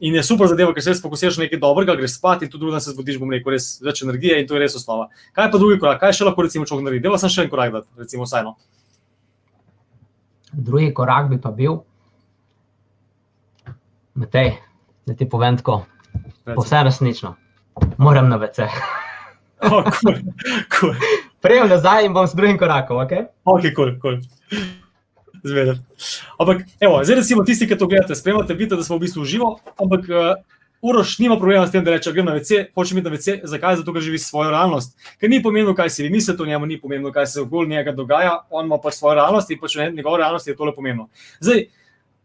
[0.00, 2.58] In je super zadeva, ker se res fokusiraš na nekaj dobrega, greš spat in tu
[2.60, 5.08] drugi dan se zbudiš, bom rekel, res več energije in to je res osnova.
[5.34, 7.02] Kaj pa drugi korak, kaj še lahko recimo človek naredi?
[7.08, 8.54] Deva sem še en korak dati, recimo vsaj no.
[10.54, 11.80] Drugi korak bi pa bil,
[14.18, 14.56] Matej,
[15.06, 15.82] da ti povem tako,
[16.46, 17.34] povsem resnično.
[17.98, 18.70] Moram na VC.
[19.58, 20.14] Oh, cool,
[20.70, 20.92] cool.
[21.42, 23.12] Prejem nazaj in bom s drugim korakom, ok?
[23.42, 24.20] Ok, kul, kul.
[25.44, 25.78] Zvedel.
[26.38, 29.58] Ampak, evo, zdaj recimo tisti, ki to gledate, spremljate, vidite, da smo v bistvu živo,
[29.78, 30.38] ampak uh,
[30.82, 33.76] Uroš nima problema s tem, da reče, grem na WC, hočem iti na WC, zakaj?
[33.76, 34.94] Zato, ker živi svojo realnost.
[35.18, 37.92] Ker ni pomembno, kaj si vi mislite o njemu, ni pomembno, kaj se okoli njega
[37.92, 41.08] dogaja, on ima pač svojo realnost in pač v njegovi realnosti je tole pomembno.
[41.40, 41.64] Zdaj,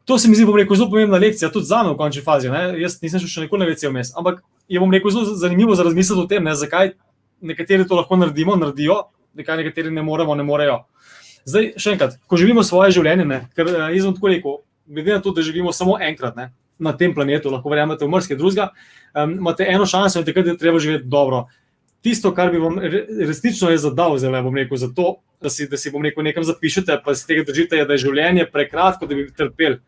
[0.05, 2.51] to se mi zdi, bom rekel, zelo pomembna lekcija, tudi za me v končni fazi.
[2.53, 2.61] Ne?
[2.81, 6.21] Jaz nisem še nikoli na WC vmes, ampak je bom rekel zelo zanimivo za razmisliti
[6.21, 6.53] o tem, ne?
[6.53, 6.93] zakaj
[7.41, 10.83] nekateri to lahko naredimo, naredijo, zakaj nekateri ne moremo, ne morejo.
[11.49, 15.17] Zdaj, še enkrat, ko živimo svoje življenje, ne, ker eh, jaz bom tako rekel, glede
[15.17, 18.69] na to, da živimo samo enkrat ne, na tem planetu, lahko verjamete v mrske drugega,
[19.13, 21.45] um, imate eno šanso in takrat je treba živeti dobro.
[22.03, 25.67] Tisto, kar bi vam re, resnično je zadal, zelo bom rekel, za to, da si,
[25.71, 29.07] da si bom rekel, nekam zapišete, pa si tega držite, je, da je življenje prekratko,
[29.07, 29.79] da bi trpeli,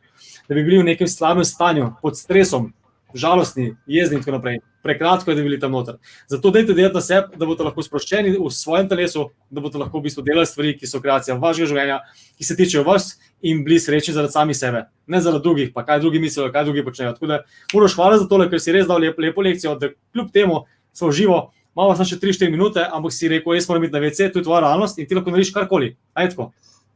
[0.48, 2.72] da bi bili v nekem slabem stanju, pod stresom,
[3.16, 4.60] žalostni, jezni in tako naprej.
[4.84, 5.96] Prekratko je, da bi bili tam noter.
[6.30, 10.00] Zato dajte delati na sebi, da boste lahko sproščeni v svojem telesu, da boste lahko
[10.00, 12.00] v bistvu delali stvari, ki so kreacija vašega življenja,
[12.38, 16.04] ki se tičejo vas in bili srečni zaradi sami sebe, ne zaradi drugih, pa kaj
[16.04, 17.16] drugi mislijo, kaj drugi počnejo.
[17.18, 17.42] Tako da,
[17.74, 20.62] Uroš, hvala za tole, ker si res dal lep, lepo lekcijo, da kljub temu
[20.94, 21.42] smo živo,
[21.76, 24.48] malo samo še 3-4 minute, ampak si rekel, jaz moram biti na WC, to je
[24.48, 25.96] tvoja realnost in ti lahko narediš karkoli.
[26.14, 26.52] Ajtko.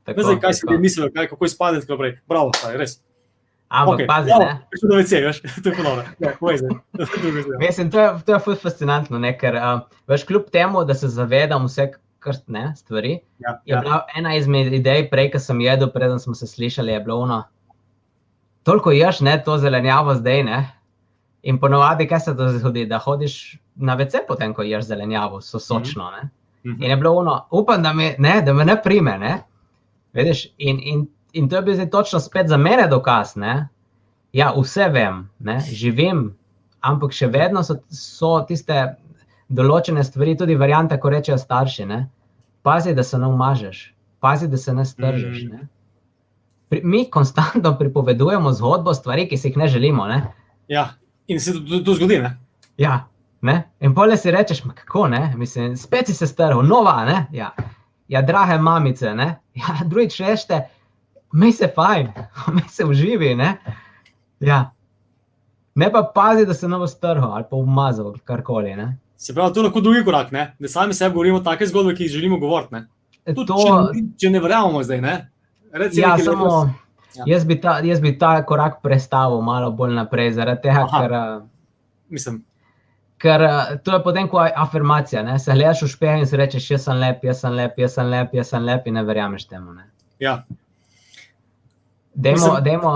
[0.08, 2.20] Ne zdaj, kaj si ljudje mislijo, kaj, kako izpade in tako naprej.
[2.30, 3.00] Bravo, staj, res.
[3.70, 4.52] Ampak, Okej, pazi, ne.
[4.72, 6.04] prišel do WC, veš, to je ponovno.
[6.20, 6.34] Ja.
[7.60, 9.36] Mislim, to je, to je fascinantno, ne?
[9.38, 13.20] ker uh, veš, kljub temu, da se zavedam vse kar, ne, stvari.
[13.40, 13.82] Ja, Je ja.
[13.82, 17.44] bila ena izmed idej, prej, ko sem jedel, preden smo se slišali, je bilo ono.
[18.64, 20.60] Toliko ješ, ne, to zelenjavo zdaj, ne.
[21.44, 25.60] In ponovadi, kaj se to zgodi, da hodiš na vece, potem ko ješ zelenjavo, so
[25.60, 26.10] sočno.
[26.12, 26.30] Ne?
[26.66, 26.84] Mhm.
[26.84, 29.18] In je bilo ono, upam, da me ne, da me ne prime.
[29.18, 29.38] Ne?
[30.14, 33.36] Vediš, in, in, in to je bil zdaj točno spet za mene dokaz.
[33.36, 33.68] Ne?
[34.34, 35.60] Ja, vse vem, ne?
[35.60, 36.36] živim,
[36.82, 38.96] ampak še vedno so, so tiste
[39.50, 41.86] določene stvari, tudi variante, ko rečejo starši.
[41.90, 42.00] Ne?
[42.64, 43.84] Pazi, da se ne umažeš,
[44.22, 45.44] pazi, da se ne stržiš.
[45.44, 45.54] Mhm.
[45.56, 45.68] Ne?
[46.70, 50.08] Pri, mi konstantno pripovedujemo zgodbo stvari, ki si jih ne želimo.
[50.08, 50.24] Ne?
[50.68, 50.90] ja.
[51.30, 52.38] In se to, to, zgodi, ne?
[52.78, 53.06] Ja,
[53.42, 53.64] ne?
[53.80, 57.28] In pole si rečeš, "Ma kako ne, mislim, spet si se strgal, nova, ne?
[57.32, 57.52] Ja,
[58.08, 59.36] ja drage mamice, ne?
[59.60, 60.64] Ja, drugič rešte,
[61.32, 62.08] mi se fajn,
[62.56, 63.58] mi se uživi, ne?
[64.40, 64.72] Ja.
[65.76, 68.98] Ne pa pazi, da se bo strgal ali pa umazal, karkoli, ne?
[69.18, 70.56] Se pravi, to je lahko drugi korak, ne?
[70.60, 72.74] da sami sebi govorimo take zgodbe, ki jih želimo govoriti.
[72.74, 72.86] ne.
[73.36, 73.58] Tudi, To,
[73.94, 75.16] če, če ne verjamemo zdaj, ne?
[75.72, 77.18] Reci ja, samo, letos.
[77.18, 77.24] Ja.
[77.28, 81.02] jaz bi, ta, jaz bi ta korak prestavil malo bolj naprej, zaradi tega, Aha.
[81.02, 81.42] ker, eh,
[82.10, 82.40] Mislim,
[83.22, 85.24] ker eh, to je potem kot afirmacija.
[85.24, 85.36] Ne?
[85.40, 88.10] Se gledaš v špeh in si rečeš, jaz sem lep, jaz sem lep, jaz sem
[88.10, 89.76] lep, jaz sem lep in ne verjameš temu.
[89.76, 89.90] Ne?
[90.20, 90.40] ja.
[92.20, 92.92] Dajmo, dajmo,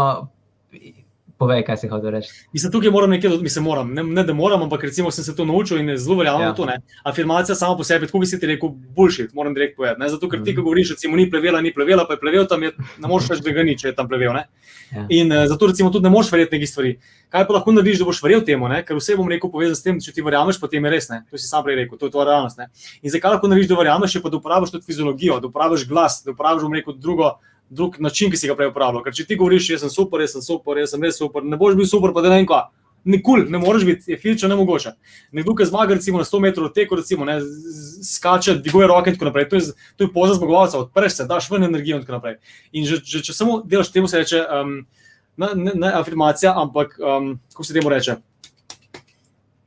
[1.36, 2.30] povej, kaj si hotel reči.
[2.54, 5.46] Mislim, tukaj moram nekaj, mislim, moram, ne, ne da moram, ampak recimo sem se to
[5.46, 6.52] naučil in zelo verjamem Ja.
[6.52, 6.66] v to.
[6.66, 6.76] Ne.
[7.04, 10.00] Afirmacija sama po sebi, tako bi si ti rekel, bullshit, moram direkt povedati.
[10.00, 10.10] Ne.
[10.10, 10.56] Zato, ker ti, Mhm.
[10.56, 13.42] ko govoriš, recimo, ni plevela, ni plevela, pa je plevel tam, je, ne moreš reči,
[13.42, 14.34] da ga ni, če je tam plevel.
[14.34, 14.46] Ne.
[14.92, 15.06] Ja.
[15.12, 16.92] In uh, zato, recimo, tudi ne moreš verjeti nekih stvari.
[17.30, 18.84] Kaj pa lahko narediš, da boš verjel temu, ne?
[18.84, 21.10] ker vse bom rekel povezano s tem, če ti verjameš, potem je res.
[21.10, 21.24] Ne?
[21.32, 22.58] To si sam prej rekel, to je tvoja realnost.
[22.58, 22.70] Ne?
[23.02, 26.22] In zakaj lahko narediš, da verjameš, je pa da uporabiš tudi fiziologijo, da uporabiš glas,
[26.24, 27.34] da uporabiš, bom rekel, drugo.
[27.70, 29.04] Drug način, ki si ga prej uporabljal.
[29.06, 31.58] Ker če ti govoriš, jaz sem super, jaz sem super, jaz sem res super, ne
[31.58, 32.68] boš bil super, pa da ne vem kva.
[33.04, 34.94] Nikul, ne moreš biti, je fizično nemogoče.
[35.36, 37.40] Nekdo, ki zmaga recimo na 100 metrov teku, recimo, ne,
[38.08, 39.50] skače, dviguje roke in tako naprej.
[39.50, 42.38] To je, to je poza zmagovalca, odpreš se, daš ven energijo in tako naprej.
[42.72, 44.78] In že, že če samo delaš temu, se reče, um,
[45.38, 48.16] ne, ne, ne afirmacija, ampak um, kako se temu reče.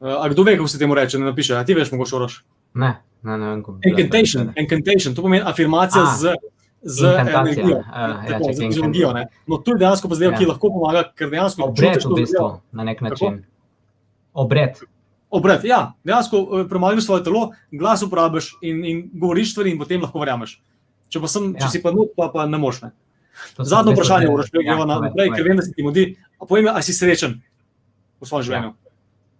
[0.00, 2.40] Uh, a kdo ve, kako se temu reče, ne napiše, a ti veš, mogoče oroš.
[2.74, 6.34] Ne, ne, ne vem, Incantation, incantation, to pomeni afirmacija A, z,
[6.82, 9.12] z incantacija, energijo, a, ja, tako, z fiziologijo.
[9.12, 9.26] ne.
[9.46, 10.38] No, to je dejansko pa zdaj, Ja.
[10.38, 13.44] ki lahko pomaga, ker dejansko Obred v bistvu, na nek način.
[14.34, 14.76] Obred.
[15.30, 20.00] Obred, ja, dejansko eh, premagaš svoje telo, glas uporabiš in, in govoriš stvari, in potem
[20.02, 20.60] lahko verjameš.
[21.08, 21.60] Če, pa sem, Ja.
[21.60, 22.82] če si pa not, pa, pa ne moš.
[22.82, 22.90] Ne.
[23.58, 26.04] Zadnje vprašanje, moraš Ja, povej, naprej, ker vem, da se ti mudi.
[26.40, 27.42] A povej mi, ali si srečen
[28.20, 28.70] v svojem življenju?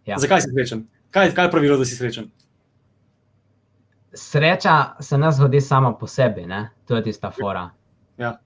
[0.06, 0.18] Ja.
[0.18, 0.86] Zakaj si srečen?
[1.10, 2.28] Kaj, kaj je pravilo, da si srečen?
[4.16, 6.70] Sreča se ne zgodi sama po sebi, ne?
[6.86, 7.70] to je tista fora.
[8.18, 8.38] Ja.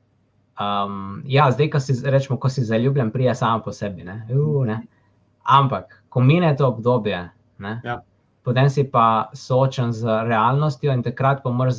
[0.61, 4.05] Um, ja, zdaj, ko si, rečemo, ko si zaljubljen, prija sama po sebi.
[4.05, 4.27] Ne?
[4.31, 4.81] Uh, ne?
[5.45, 7.81] Ampak, ko mine to obdobje, ne?
[7.85, 8.01] Ja.
[8.43, 11.75] potem si pa soočen z realnostjo in takrat pa moraš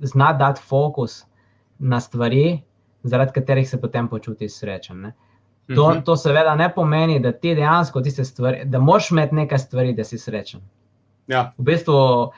[0.00, 1.24] znati dati fokus
[1.78, 2.62] na stvari,
[3.02, 5.00] zaradi katerih se potem počutiš srečen.
[5.00, 5.12] Ne?
[5.74, 6.00] To, Mhm.
[6.00, 10.04] to seveda ne pomeni, da ti dejansko tiste stvari, da moraš imeti nekaj stvari, da
[10.04, 10.60] si srečen.
[11.26, 12.30] Ja, V bistvu,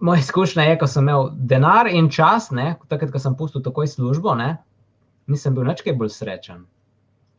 [0.00, 3.86] moja izkušnja je, ko sem imel denar in čas, ne, takrat, ko sem pustil takoj
[3.86, 4.56] službo, ne,
[5.26, 6.66] nisem bil nič kaj bolj srečen.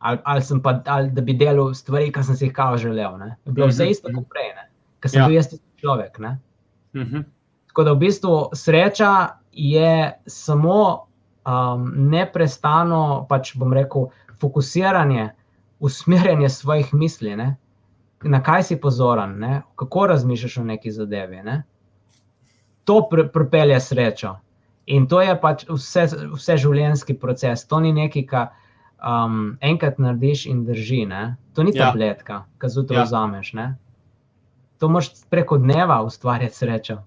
[0.00, 3.18] ali, ali, pa, ali da bi delal stvari, ki sem si jih kao želel.
[3.18, 3.36] Ne?
[3.44, 4.52] Je bilo vse isto kot prej,
[5.00, 5.26] ker sem ja.
[5.28, 6.18] bil jaz človek.
[6.20, 6.26] Uh
[6.94, 7.24] -huh.
[7.66, 11.06] Tako da v bistvu sreča je samo
[11.46, 14.08] um, neprestano, pač bom rekel,
[14.40, 15.30] fokusiranje,
[15.80, 17.56] usmerjanje svojih misli, ne?
[18.22, 19.62] na kaj si pozoren, ne?
[19.76, 21.42] kako razmišljaš o neki zadevi.
[21.42, 21.62] Ne?
[22.90, 24.34] To pripelje srečo.
[24.90, 27.62] In to je pač vse, vse življenjski proces.
[27.70, 28.48] To ni nekaj, kar
[28.98, 31.04] um, enkrat narediš in drži.
[31.06, 31.36] Ne?
[31.54, 31.86] To ni ja.
[31.86, 33.06] tabletka, ki zjutraj ja.
[33.06, 33.52] vzameš.
[33.58, 33.68] Ne?
[34.82, 36.98] To moš preko dneva ustvarjati srečo.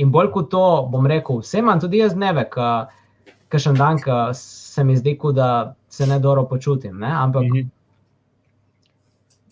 [0.00, 4.00] In bolj kot to, bom rekel, vse imam tudi jaz dneve, ki še en dan,
[4.00, 6.98] ki se mi zdi, da se ne dobro počutim.
[6.98, 7.10] Ne?
[7.10, 7.68] Ampak -hmm.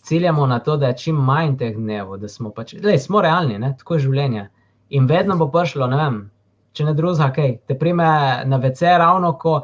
[0.08, 3.58] Ciljamo na to, da je čim manj teh dnev, da smo pač, lej, smo realni,
[3.58, 3.74] ne?
[3.78, 4.46] tako je življenje.
[4.96, 6.20] In vedno bo prišlo, ne vem,
[6.72, 8.06] če ne drugega, kaj te prime
[8.48, 9.58] na VC, ravno ko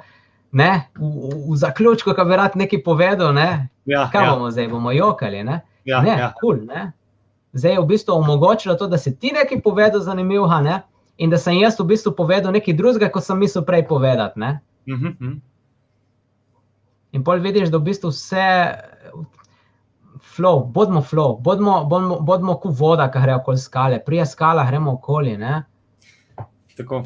[0.52, 3.48] ne, v, v zaključku, ki bi rad nekaj povedal, ne,
[3.88, 4.34] ja, kaj ja.
[4.34, 5.40] bomo zdaj, bomo jokali.
[5.48, 6.32] Ne, ja, ne, ja.
[6.40, 6.90] Cool, ne.
[7.54, 10.76] Zdaj je v bistvu omogočilo to, da si ti nekaj povedal zanimivega ne,
[11.16, 14.40] in da sem jaz v bistvu povedal nekaj drugega, kot sem mislil prej povedati.
[14.40, 15.14] Uh mhm, -huh.
[15.20, 15.34] Mhm.
[17.14, 18.46] In pol vidiš, da v bistvu vse.
[20.22, 24.92] Flow, bodimo flow, bodimo, bodimo, bodimo kot voda, ki gre okoli skale, prije skala gremo
[24.94, 25.36] okoli.
[25.36, 25.62] Ne?
[26.76, 27.02] Tako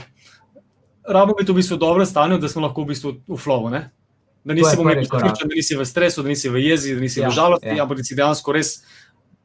[1.09, 3.70] rabimo biti v bistvu v dobrem stanju, da smo lahko v bistvu v flowu.
[3.70, 3.90] Ne?
[4.44, 7.36] Da nisi umetnosti, da nisi v stresu, da nisi v jezi, da nisi ja, v
[7.36, 7.82] žalosti, ja.
[7.82, 8.82] ampak da si dejansko res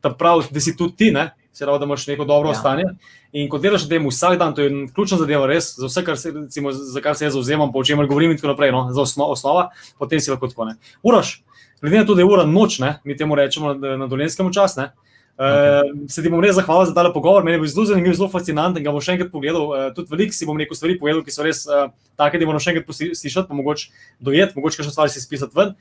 [0.04, 1.32] ta prav, da si tudi ti, ne?
[1.54, 2.56] se pravi, da imaš neko dobro ja.
[2.56, 2.84] stanje.
[3.32, 6.32] In ko delaš temu vsak dan, to je ključna zadeva, res, za vse, kar se,
[6.32, 8.88] recimo, za kar se jaz zauzemam, po čemer govorim in tako naprej, no?
[8.92, 9.68] za osno, osnova,
[10.00, 10.76] potem si lahko tako ne.
[11.04, 11.44] Uraš,
[11.90, 12.98] glede na to, da je ura noč, ne?
[13.04, 14.88] mi temu rečemo na, na dolenskem času.
[15.34, 18.30] Uh, se ti bom res zahvalil za ta pogovor, meni je bil zelo zanimiv, zelo
[18.30, 18.84] fascinanten.
[18.86, 19.66] Ga bom še enkrat pogledal.
[19.66, 21.90] Uh, tudi veliko si bom nekaj stvari povedal, ki so res uh,
[22.22, 23.90] take, da moram še enkrat poslušati, pa mogoče
[24.22, 25.74] dojeti, mogoče še stvari si spisati ven.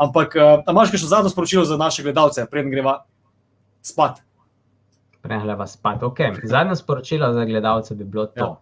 [0.00, 2.98] Ampak, uh, imaš še zadnjo sporočilo za naše gledalce, preden greva
[3.80, 4.20] spat?
[5.24, 6.04] Prehleva spat.
[6.04, 6.36] Okay.
[6.44, 8.52] Zadnjo sporočilo za gledalce bi bilo to.
[8.52, 8.56] Ja.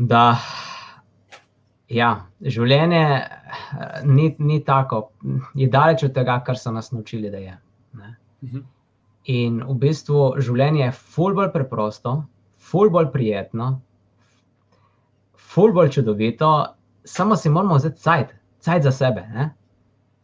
[0.00, 0.24] Da
[1.90, 2.10] Ja,
[2.40, 5.10] življenje eh, ni, ni tako,
[5.58, 7.56] je daleč od tega, kar so nas naučili, da je.
[7.98, 8.16] Ne?
[8.46, 8.66] Mhm.
[9.30, 12.16] In v bistvu življenje je ful bolj preprosto,
[12.70, 13.72] ful bolj prijetno,
[15.50, 16.50] ful bolj čudovito,
[17.04, 19.26] samo si moramo vzeti cajt, cajt za sebe.
[19.34, 19.50] Ne?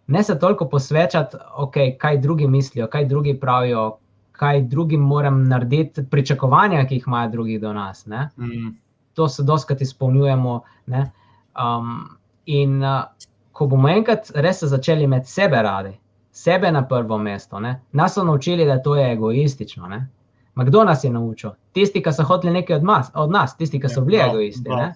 [0.06, 3.96] ne se toliko posvečati, okay, kaj drugi mislijo, kaj drugi pravijo,
[4.32, 8.06] kaj drugim moram narediti, pričakovanja, ki jih imajo drugi do nas.
[8.06, 8.76] Mm.
[9.14, 10.60] To se doskrat izpolnjujemo.
[10.86, 11.10] Ne?
[11.56, 13.04] Um, in uh,
[13.52, 15.94] ko bomo enkrat res začeli med sebe radi,
[16.32, 17.80] sebe na prvo mesto, ne?
[17.92, 19.88] nas so naučili, da to je egoistično.
[19.88, 20.08] Ne?
[20.54, 21.50] Ma kdo nas je naučil?
[21.72, 24.68] Tisti, ki so hoteli nekaj od, mas, od nas, tisti, ki so bili ja, egoisti.
[24.68, 24.94] Ne?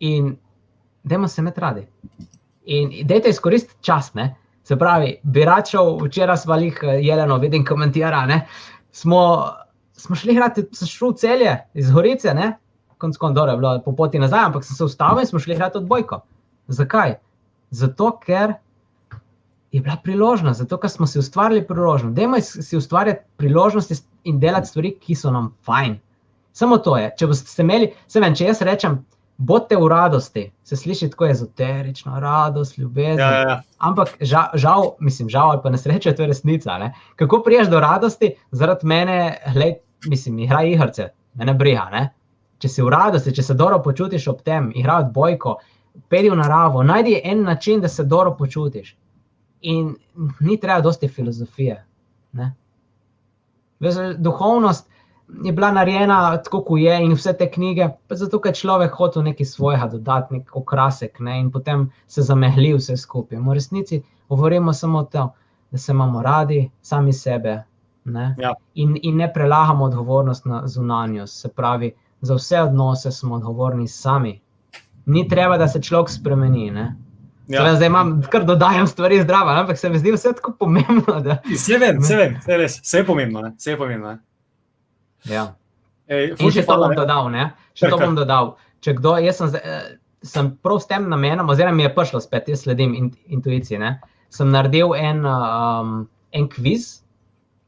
[0.00, 0.36] In
[1.04, 1.86] dajmo se med radi.
[2.64, 4.14] In dajte izkoristiti čas.
[4.14, 4.34] Ne?
[4.64, 8.24] Se pravi, bi rad šel, včeraj smo jih eh, jeleno, vidim, komentira.
[8.92, 9.22] Smo,
[9.92, 12.52] smo šli hrati, so šli v celje iz Horice, ne?
[13.00, 15.78] Konc koncev je bilo po poti nazaj, ampak sem se ustavil in smo šli igrati
[15.78, 16.20] odbojko.
[16.68, 17.16] Zakaj?
[17.70, 18.54] Zato, ker
[19.72, 22.14] je bila priložnost, zato, ker smo si ustvarili priložnost.
[22.14, 23.94] Dajmo si ustvarjati priložnosti
[24.24, 25.98] in delati stvari, ki so nam fajn.
[26.52, 27.12] Samo to je.
[27.18, 28.98] Če boste imeli, se vem, če jaz rečem,
[29.40, 33.18] bodite v radosti, se sliši tako ezoterično, radost, ljubezen.
[33.18, 33.48] Ja, ja.
[33.48, 33.60] ja.
[33.78, 36.78] Ampak žal, žal, mislim, žal ali pa nesreča, to je resnica.
[36.78, 36.92] Ne?
[37.16, 41.88] Kako priješ do radosti, zaradi mene, gled, mislim, igra igrice, mene briga
[42.60, 45.56] če si v radosti, če se dobro počutiš ob tem, igraj bojko,
[46.12, 48.96] pedi v naravo, najdi en način, da se dobro počutiš.
[49.60, 49.94] In
[50.40, 51.84] ni treba dosti filozofije.
[53.80, 54.88] Vez, duhovnost
[55.44, 59.46] je bila narejena tako, kot je, in vse te knjige, zato ker človek hoče nekaj
[59.46, 61.38] svojega dodati, nek okrasek, ne?
[61.40, 63.38] in potem se zamehli vse skupaj.
[63.38, 65.28] V resnici govorimo samo o tem,
[65.70, 67.62] da se imamo radi, sami sebe.
[68.04, 68.34] Ne?
[68.38, 68.54] Ja.
[68.74, 74.40] In, in ne prelagamo odgovornost na zunanjost, se pravi, za vse odnose smo odgovorni sami.
[75.06, 76.72] Ni treba, da se človek spremeni.
[77.48, 77.74] Ja.
[77.74, 81.20] Zdaj imam, kar dodajam stvari zdravo, ampak se mi zdi vse tako pomembno.
[81.20, 81.40] Da...
[81.50, 83.52] Vse vem, vse vem, vse res, vse je pomembno.
[83.58, 84.18] Vse je pomembno
[85.24, 85.54] ja.
[86.08, 87.28] Ej, In še to bom dodal.
[87.76, 88.54] Še to bom dodal.
[88.80, 92.48] Če kdo, jaz sem, eh, sem prav s tem namenom, oziroma mi je prišlo spet,
[92.48, 92.94] jaz sledim
[93.28, 93.92] intuiciji.
[94.30, 97.02] Sem naredil en, um, en kviz.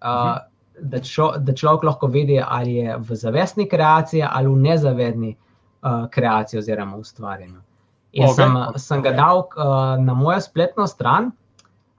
[0.01, 0.52] Uh, uh -huh
[0.83, 6.07] da, čo, da človek lahko vidi, ali je v zavestni kreaciji ali v nezavedni uh,
[6.11, 7.61] kreaciji oziroma ustvarjanju.
[8.13, 8.35] In okay.
[8.37, 11.33] sem, sem ga dal uh, na mojo spletno stran,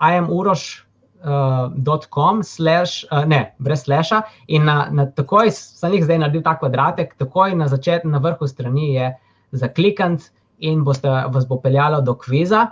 [0.02, 0.86] imuroš.
[1.24, 1.72] Uh,
[2.12, 6.58] .com, slash, uh, ne, brez slasha, in na, na takoj sem jih zdaj naredil ta
[6.60, 9.06] kvadratek, takoj na začetku, na vrhu strani je
[9.56, 10.26] zaklikant
[10.60, 12.66] in boste, vas bo peljalo do kviza,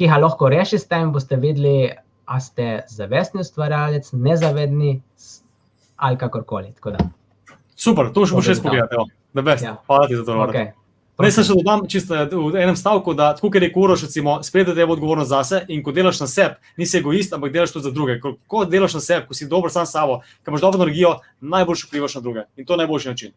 [0.00, 1.90] ki ga lahko rešite in boste videli,
[2.24, 5.02] a ste zavestni ustvarjalec, nezavedni
[6.00, 6.74] ali kakorkoli.
[6.84, 7.08] Da,
[7.76, 9.64] Super, to še bo še To bi spogledati.
[9.64, 9.76] Ja.
[9.86, 10.36] Hvala ti za to.
[10.48, 10.72] Okay.
[11.20, 14.70] Naj se še dodam čisto v enem stavku, da tako, ker je kuroš, recimo, spet
[14.70, 17.92] da tebe odgovornost zase in ko delaš na sebi, nisi egoist, ampak delaš tudi za
[17.92, 18.16] druge.
[18.22, 21.18] Ko, ko delaš na sebi, ko si dober sam s sabo, ko imaš dobro energijo,
[21.44, 23.36] najbolj vplivaš na druge in to je najboljši način.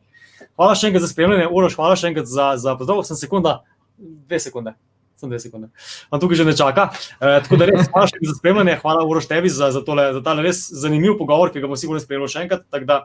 [0.55, 3.57] Hvala še enkrat za spremljanje, Uroš, hvala še enkrat za, za pozdrav, sem sekunda,
[3.99, 4.77] dve sekunde.
[5.23, 5.69] Sem dve sekunde.
[6.11, 6.89] On tukaj že ne čaka.
[7.15, 10.21] E, tako da res hvala še za spremljanje, hvala Uroš tebi za, za, tole, za
[10.25, 12.65] tale res zanimiv pogovor, ki ga bomo sigurno spremljali še enkrat.
[12.73, 12.97] Tako da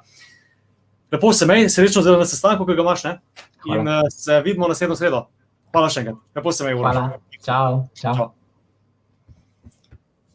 [1.14, 3.14] lepo se mej, srečno zelo na sestanku, ki ga imaš, ne?
[3.68, 4.00] In Hvala.
[4.02, 5.22] uh, se vidimo naslednjo sredo.
[5.70, 6.18] Hvala še enkrat.
[6.40, 6.98] Lepo se mej, Uroš.
[6.98, 7.22] Hvala.
[7.38, 7.86] Čau.
[7.94, 8.18] Čau.
[8.18, 8.28] Čau.